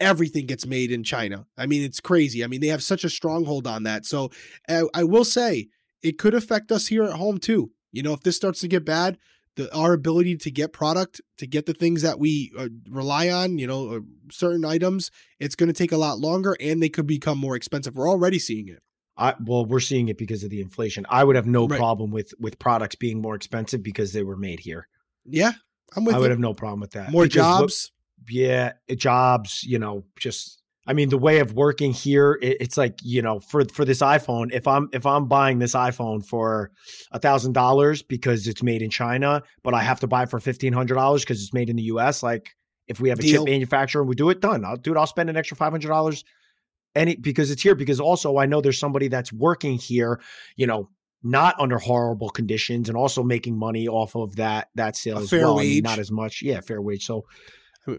everything 0.00 0.46
gets 0.46 0.66
made 0.66 0.90
in 0.90 1.04
China. 1.04 1.46
I 1.56 1.66
mean, 1.66 1.82
it's 1.82 2.00
crazy. 2.00 2.42
I 2.42 2.46
mean, 2.46 2.60
they 2.60 2.68
have 2.68 2.82
such 2.82 3.04
a 3.04 3.10
stronghold 3.10 3.66
on 3.66 3.82
that. 3.84 4.06
So 4.06 4.30
uh, 4.68 4.84
I 4.94 5.04
will 5.04 5.24
say 5.24 5.68
it 6.02 6.18
could 6.18 6.34
affect 6.34 6.72
us 6.72 6.88
here 6.88 7.04
at 7.04 7.12
home 7.12 7.38
too. 7.38 7.70
You 7.92 8.02
know, 8.02 8.12
if 8.12 8.20
this 8.22 8.36
starts 8.36 8.60
to 8.60 8.68
get 8.68 8.84
bad, 8.84 9.18
the 9.56 9.72
our 9.76 9.92
ability 9.92 10.36
to 10.38 10.50
get 10.50 10.72
product, 10.72 11.20
to 11.38 11.46
get 11.46 11.66
the 11.66 11.74
things 11.74 12.02
that 12.02 12.18
we 12.18 12.52
uh, 12.58 12.68
rely 12.88 13.28
on, 13.28 13.58
you 13.58 13.66
know, 13.66 13.96
uh, 13.96 14.00
certain 14.30 14.64
items, 14.64 15.10
it's 15.40 15.56
going 15.56 15.66
to 15.66 15.72
take 15.72 15.90
a 15.92 15.96
lot 15.96 16.18
longer, 16.18 16.56
and 16.60 16.80
they 16.82 16.88
could 16.88 17.06
become 17.06 17.36
more 17.36 17.56
expensive. 17.56 17.96
We're 17.96 18.08
already 18.08 18.38
seeing 18.38 18.68
it. 18.68 18.78
I 19.16 19.34
well, 19.44 19.66
we're 19.66 19.80
seeing 19.80 20.08
it 20.08 20.16
because 20.16 20.44
of 20.44 20.50
the 20.50 20.60
inflation. 20.60 21.04
I 21.10 21.24
would 21.24 21.34
have 21.36 21.46
no 21.48 21.66
Right. 21.66 21.78
problem 21.78 22.10
with 22.12 22.32
with 22.38 22.58
products 22.60 22.94
being 22.94 23.20
more 23.20 23.34
expensive 23.34 23.82
because 23.82 24.12
they 24.12 24.22
were 24.22 24.36
made 24.36 24.60
here. 24.60 24.86
Yeah, 25.26 25.52
I'm 25.96 26.04
with 26.04 26.14
I 26.14 26.18
you. 26.18 26.22
would 26.22 26.30
have 26.30 26.40
no 26.40 26.54
problem 26.54 26.80
with 26.80 26.92
that. 26.92 27.10
more 27.10 27.24
Because 27.24 27.34
jobs. 27.34 27.92
Yeah, 28.28 28.72
eh, 28.88 28.94
jobs. 28.94 29.62
You 29.64 29.78
know, 29.78 30.04
just 30.18 30.60
I 30.86 30.92
mean, 30.92 31.08
the 31.08 31.18
way 31.18 31.38
of 31.38 31.52
working 31.52 31.92
here, 31.92 32.38
it, 32.42 32.56
it's 32.60 32.76
like 32.76 32.98
you 33.02 33.22
know, 33.22 33.38
for 33.38 33.64
for 33.66 33.84
this 33.84 34.00
iPhone, 34.00 34.52
if 34.52 34.66
I'm 34.66 34.88
if 34.92 35.06
I'm 35.06 35.26
buying 35.28 35.58
this 35.58 35.74
iPhone 35.74 36.24
for 36.24 36.70
a 37.12 37.18
thousand 37.18 37.52
dollars 37.52 38.02
because 38.02 38.46
it's 38.48 38.62
made 38.62 38.82
in 38.82 38.90
China, 38.90 39.42
but 39.62 39.74
I 39.74 39.82
have 39.82 40.00
to 40.00 40.06
buy 40.06 40.24
it 40.24 40.30
for 40.30 40.40
fifteen 40.40 40.72
hundred 40.72 40.94
dollars 40.94 41.22
because 41.22 41.42
it's 41.42 41.52
made 41.52 41.70
in 41.70 41.76
the 41.76 41.84
U.S. 41.84 42.22
Like 42.22 42.56
if 42.88 42.98
we 42.98 43.10
have 43.10 43.18
a 43.18 43.22
Deal. 43.22 43.44
chip 43.44 43.50
manufacturer 43.50 44.02
and 44.02 44.08
we 44.08 44.16
do 44.16 44.30
it, 44.30 44.40
done. 44.40 44.64
I'll 44.64 44.76
do 44.76 44.92
it. 44.92 44.96
I'll 44.96 45.06
spend 45.06 45.30
an 45.30 45.36
extra 45.36 45.56
five 45.56 45.70
hundred 45.70 45.88
dollars. 45.88 46.24
Any 46.96 47.14
because 47.14 47.52
it's 47.52 47.62
here 47.62 47.76
because 47.76 48.00
also 48.00 48.36
I 48.36 48.46
know 48.46 48.60
there's 48.60 48.80
somebody 48.80 49.06
that's 49.06 49.32
working 49.32 49.78
here, 49.78 50.20
you 50.56 50.66
know, 50.66 50.88
not 51.22 51.54
under 51.60 51.78
horrible 51.78 52.30
conditions 52.30 52.88
and 52.88 52.96
also 52.96 53.22
making 53.22 53.56
money 53.56 53.86
off 53.86 54.16
of 54.16 54.36
that 54.36 54.70
that 54.74 54.96
sale 54.96 55.18
A 55.18 55.20
as 55.20 55.30
fair 55.30 55.40
well. 55.40 55.58
I 55.58 55.62
mean, 55.62 55.70
wage. 55.70 55.84
not 55.84 55.98
as 55.98 56.10
much, 56.10 56.42
yeah, 56.42 56.60
fair 56.60 56.82
wage. 56.82 57.06
So 57.06 57.26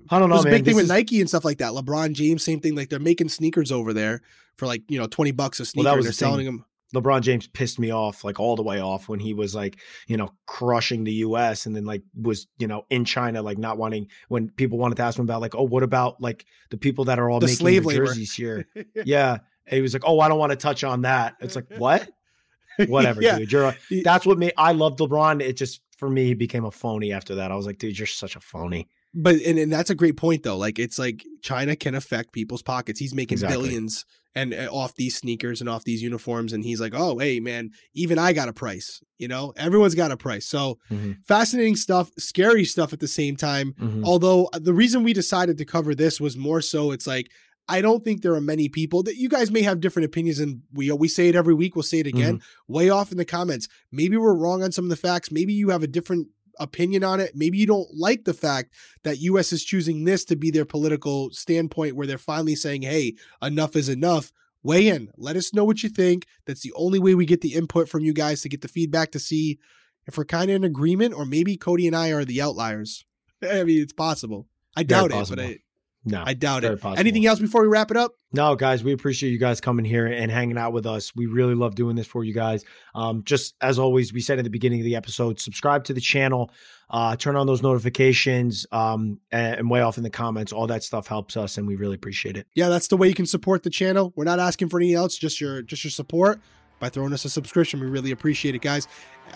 I 0.09 0.19
don't 0.19 0.29
know, 0.29 0.37
a 0.39 0.43
man. 0.43 0.53
big 0.53 0.53
thing 0.53 0.63
This 0.65 0.75
with 0.75 0.83
is- 0.85 0.89
Nike 0.89 1.19
and 1.21 1.29
stuff 1.29 1.43
like 1.45 1.57
that. 1.59 1.71
LeBron 1.73 2.13
James, 2.13 2.43
same 2.43 2.59
thing. 2.59 2.75
Like 2.75 2.89
they're 2.89 2.99
making 2.99 3.29
sneakers 3.29 3.71
over 3.71 3.93
there 3.93 4.21
for 4.57 4.65
like 4.67 4.83
you 4.89 4.99
know 4.99 5.07
twenty 5.07 5.31
bucks 5.31 5.59
a 5.59 5.65
sneaker. 5.65 5.85
that 5.89 5.95
was 5.95 6.05
they're 6.05 6.11
the 6.11 6.15
selling 6.15 6.45
them. 6.45 6.65
LeBron 6.93 7.21
James 7.21 7.47
pissed 7.47 7.79
me 7.79 7.89
off 7.91 8.25
like 8.25 8.37
all 8.37 8.57
the 8.57 8.63
way 8.63 8.81
off 8.81 9.07
when 9.07 9.19
he 9.21 9.33
was 9.33 9.55
like, 9.55 9.77
you 10.07 10.17
know, 10.17 10.29
crushing 10.45 11.05
the 11.05 11.13
US 11.13 11.65
and 11.65 11.73
then 11.73 11.85
like 11.85 12.03
was, 12.21 12.47
you 12.59 12.67
know, 12.67 12.85
in 12.89 13.05
China, 13.05 13.41
like 13.41 13.57
not 13.57 13.77
wanting 13.77 14.07
when 14.27 14.49
people 14.49 14.77
wanted 14.77 14.95
to 14.95 15.03
ask 15.03 15.17
him 15.17 15.23
about 15.23 15.39
like, 15.39 15.55
oh, 15.55 15.63
what 15.63 15.83
about 15.83 16.19
like 16.21 16.45
the 16.69 16.75
people 16.75 17.05
that 17.05 17.17
are 17.17 17.29
all 17.29 17.39
The 17.39 17.45
making 17.45 17.55
slave 17.57 17.83
the 17.85 17.93
jerseys 17.93 18.33
here? 18.33 18.67
yeah. 19.05 19.37
And 19.67 19.75
he 19.77 19.81
was 19.81 19.93
like, 19.93 20.03
Oh, 20.05 20.19
I 20.19 20.27
don't 20.27 20.37
want 20.37 20.49
to 20.51 20.57
touch 20.57 20.83
on 20.83 21.03
that. 21.03 21.35
It's 21.39 21.55
like, 21.55 21.67
what? 21.77 22.09
Whatever, 22.87 23.21
yeah. 23.21 23.37
dude. 23.37 23.51
You're 23.53 23.63
a, 23.69 23.75
that's 24.03 24.25
what 24.25 24.37
made 24.37 24.51
I 24.57 24.73
loved 24.73 24.99
LeBron. 24.99 25.41
It 25.41 25.53
just 25.53 25.79
for 25.97 26.09
me 26.09 26.25
he 26.25 26.33
became 26.33 26.65
a 26.65 26.71
phony 26.71 27.13
after 27.13 27.35
that. 27.35 27.53
I 27.53 27.55
was 27.55 27.65
like, 27.65 27.77
dude, 27.77 27.97
you're 27.97 28.05
such 28.05 28.35
a 28.35 28.41
phony. 28.41 28.89
But 29.13 29.35
and, 29.41 29.59
and 29.59 29.71
that's 29.71 29.89
a 29.89 29.95
great 29.95 30.15
point 30.17 30.43
though. 30.43 30.57
Like 30.57 30.79
it's 30.79 30.97
like 30.97 31.25
China 31.41 31.75
can 31.75 31.95
affect 31.95 32.31
people's 32.31 32.61
pockets. 32.61 32.99
He's 32.99 33.13
making 33.13 33.35
Exactly. 33.35 33.57
billions 33.69 34.05
and 34.33 34.53
uh, 34.53 34.69
off 34.71 34.95
these 34.95 35.17
sneakers 35.17 35.59
and 35.59 35.69
off 35.69 35.83
these 35.83 36.01
uniforms, 36.01 36.53
and 36.53 36.63
he's 36.63 36.79
like, 36.79 36.93
oh 36.95 37.17
hey 37.17 37.39
man, 37.41 37.71
even 37.93 38.17
I 38.17 38.31
got 38.31 38.47
a 38.47 38.53
price. 38.53 39.01
You 39.17 39.27
know, 39.27 39.53
everyone's 39.57 39.95
got 39.95 40.11
a 40.11 40.17
price. 40.17 40.45
So 40.47 40.77
Mhm. 40.89 41.17
fascinating 41.25 41.75
stuff, 41.75 42.09
scary 42.17 42.63
stuff 42.63 42.93
at 42.93 43.01
the 43.01 43.07
same 43.07 43.35
time. 43.35 43.73
Mhm. 43.81 44.03
Although 44.05 44.45
uh, 44.53 44.59
the 44.59 44.73
reason 44.73 45.03
we 45.03 45.11
decided 45.13 45.57
to 45.57 45.65
cover 45.65 45.93
this 45.93 46.21
was 46.21 46.37
more 46.37 46.61
so 46.61 46.91
it's 46.91 47.05
like 47.07 47.29
I 47.67 47.79
don't 47.81 48.03
think 48.03 48.21
there 48.21 48.33
are 48.33 48.41
many 48.41 48.67
people 48.69 49.03
that 49.03 49.15
you 49.17 49.29
guys 49.29 49.51
may 49.51 49.61
have 49.61 49.79
different 49.79 50.05
opinions 50.05 50.39
and 50.39 50.61
we 50.73 50.89
we 50.93 51.07
say 51.09 51.27
it 51.29 51.35
every 51.35 51.53
week, 51.53 51.75
we'll 51.75 51.83
say 51.83 51.99
it 51.99 52.07
again. 52.07 52.41
Way 52.67 52.89
off 52.89 53.11
in 53.11 53.17
the 53.17 53.25
comments. 53.25 53.67
Maybe 53.91 54.15
we're 54.17 54.33
wrong 54.35 54.63
on 54.63 54.71
some 54.71 54.85
of 54.85 54.89
the 54.89 54.95
facts. 54.95 55.31
Maybe 55.31 55.53
you 55.53 55.69
have 55.69 55.83
a 55.83 55.87
different 55.87 56.27
opinion 56.59 57.03
on 57.03 57.19
it. 57.19 57.31
Maybe 57.35 57.57
you 57.57 57.67
don't 57.67 57.89
like 57.93 58.25
the 58.25 58.33
fact 58.33 58.73
that 59.03 59.19
US 59.19 59.51
is 59.53 59.63
choosing 59.63 60.03
this 60.03 60.25
to 60.25 60.35
be 60.35 60.51
their 60.51 60.65
political 60.65 61.31
standpoint 61.31 61.95
where 61.95 62.07
they're 62.07 62.17
finally 62.17 62.55
saying, 62.55 62.83
"Hey, 62.83 63.15
enough 63.41 63.75
is 63.75 63.89
enough." 63.89 64.31
weigh 64.63 64.87
in. 64.87 65.09
Let 65.17 65.35
us 65.35 65.53
know 65.53 65.65
what 65.65 65.83
you 65.83 65.89
think. 65.89 66.27
That's 66.45 66.61
the 66.61 66.73
only 66.75 66.99
way 66.99 67.15
we 67.15 67.25
get 67.25 67.41
the 67.41 67.55
input 67.55 67.89
from 67.89 68.01
you 68.01 68.13
guys 68.13 68.41
to 68.41 68.49
get 68.49 68.61
the 68.61 68.67
feedback 68.67 69.11
to 69.11 69.19
see 69.19 69.59
if 70.05 70.17
we're 70.17 70.25
kind 70.25 70.49
of 70.49 70.55
in 70.55 70.63
agreement 70.63 71.13
or 71.13 71.25
maybe 71.25 71.57
Cody 71.57 71.87
and 71.87 71.95
I 71.95 72.11
are 72.11 72.25
the 72.25 72.41
outliers. 72.41 73.05
I 73.43 73.63
mean, 73.63 73.81
it's 73.81 73.93
possible. 73.93 74.47
I 74.75 74.83
doubt 74.83 75.11
it, 75.11 75.29
but 75.29 75.39
I, 75.39 75.57
no, 76.03 76.23
I 76.25 76.33
doubt 76.33 76.63
it. 76.63 76.81
possible. 76.81 76.99
Anything 76.99 77.25
else 77.27 77.39
before 77.39 77.61
we 77.61 77.67
wrap 77.67 77.91
it 77.91 77.97
up? 77.97 78.15
No, 78.33 78.55
guys, 78.55 78.83
we 78.83 78.91
appreciate 78.91 79.29
you 79.29 79.37
guys 79.37 79.61
coming 79.61 79.85
here 79.85 80.07
and 80.07 80.31
hanging 80.31 80.57
out 80.57 80.73
with 80.73 80.87
us. 80.87 81.15
We 81.15 81.27
really 81.27 81.53
love 81.53 81.75
doing 81.75 81.95
this 81.95 82.07
for 82.07 82.23
you 82.23 82.33
guys. 82.33 82.63
Um, 82.95 83.23
just 83.23 83.55
as 83.61 83.77
always, 83.77 84.11
we 84.11 84.19
said 84.19 84.39
at 84.39 84.43
the 84.43 84.49
beginning 84.49 84.79
of 84.79 84.85
the 84.85 84.95
episode, 84.95 85.39
subscribe 85.39 85.83
to 85.85 85.93
the 85.93 86.01
channel, 86.01 86.49
uh, 86.89 87.15
turn 87.17 87.35
on 87.35 87.45
those 87.45 87.61
notifications, 87.61 88.65
um, 88.71 89.19
and, 89.31 89.59
and 89.59 89.69
way 89.69 89.81
off 89.81 89.97
in 89.97 90.03
the 90.03 90.09
comments. 90.09 90.51
All 90.51 90.65
that 90.67 90.83
stuff 90.83 91.05
helps 91.07 91.37
us, 91.37 91.57
and 91.57 91.67
we 91.67 91.75
really 91.75 91.95
appreciate 91.95 92.35
it. 92.35 92.47
Yeah, 92.55 92.69
that's 92.69 92.87
the 92.87 92.97
way 92.97 93.07
you 93.07 93.13
can 93.13 93.27
support 93.27 93.61
the 93.61 93.69
channel. 93.69 94.11
We're 94.15 94.25
not 94.25 94.39
asking 94.39 94.69
for 94.69 94.79
anything 94.79 94.95
else, 94.95 95.17
just 95.17 95.39
your 95.39 95.61
just 95.61 95.83
your 95.83 95.91
support 95.91 96.39
by 96.79 96.89
throwing 96.89 97.13
us 97.13 97.25
a 97.25 97.29
subscription. 97.29 97.79
We 97.79 97.85
really 97.85 98.11
appreciate 98.11 98.55
it, 98.55 98.61
guys. 98.61 98.87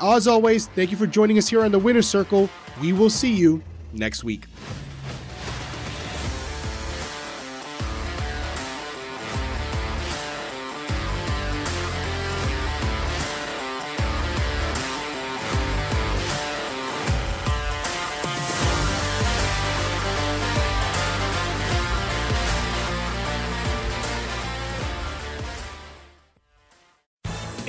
As 0.01 0.27
always, 0.27 0.65
thank 0.69 0.89
you 0.89 0.97
for 0.97 1.05
joining 1.05 1.37
us 1.37 1.47
here 1.47 1.63
on 1.63 1.71
the 1.71 1.79
Winner 1.79 2.01
Circle. 2.01 2.49
We 2.81 2.91
will 2.91 3.11
see 3.11 3.33
you 3.33 3.61
next 3.93 4.23
week. 4.23 4.45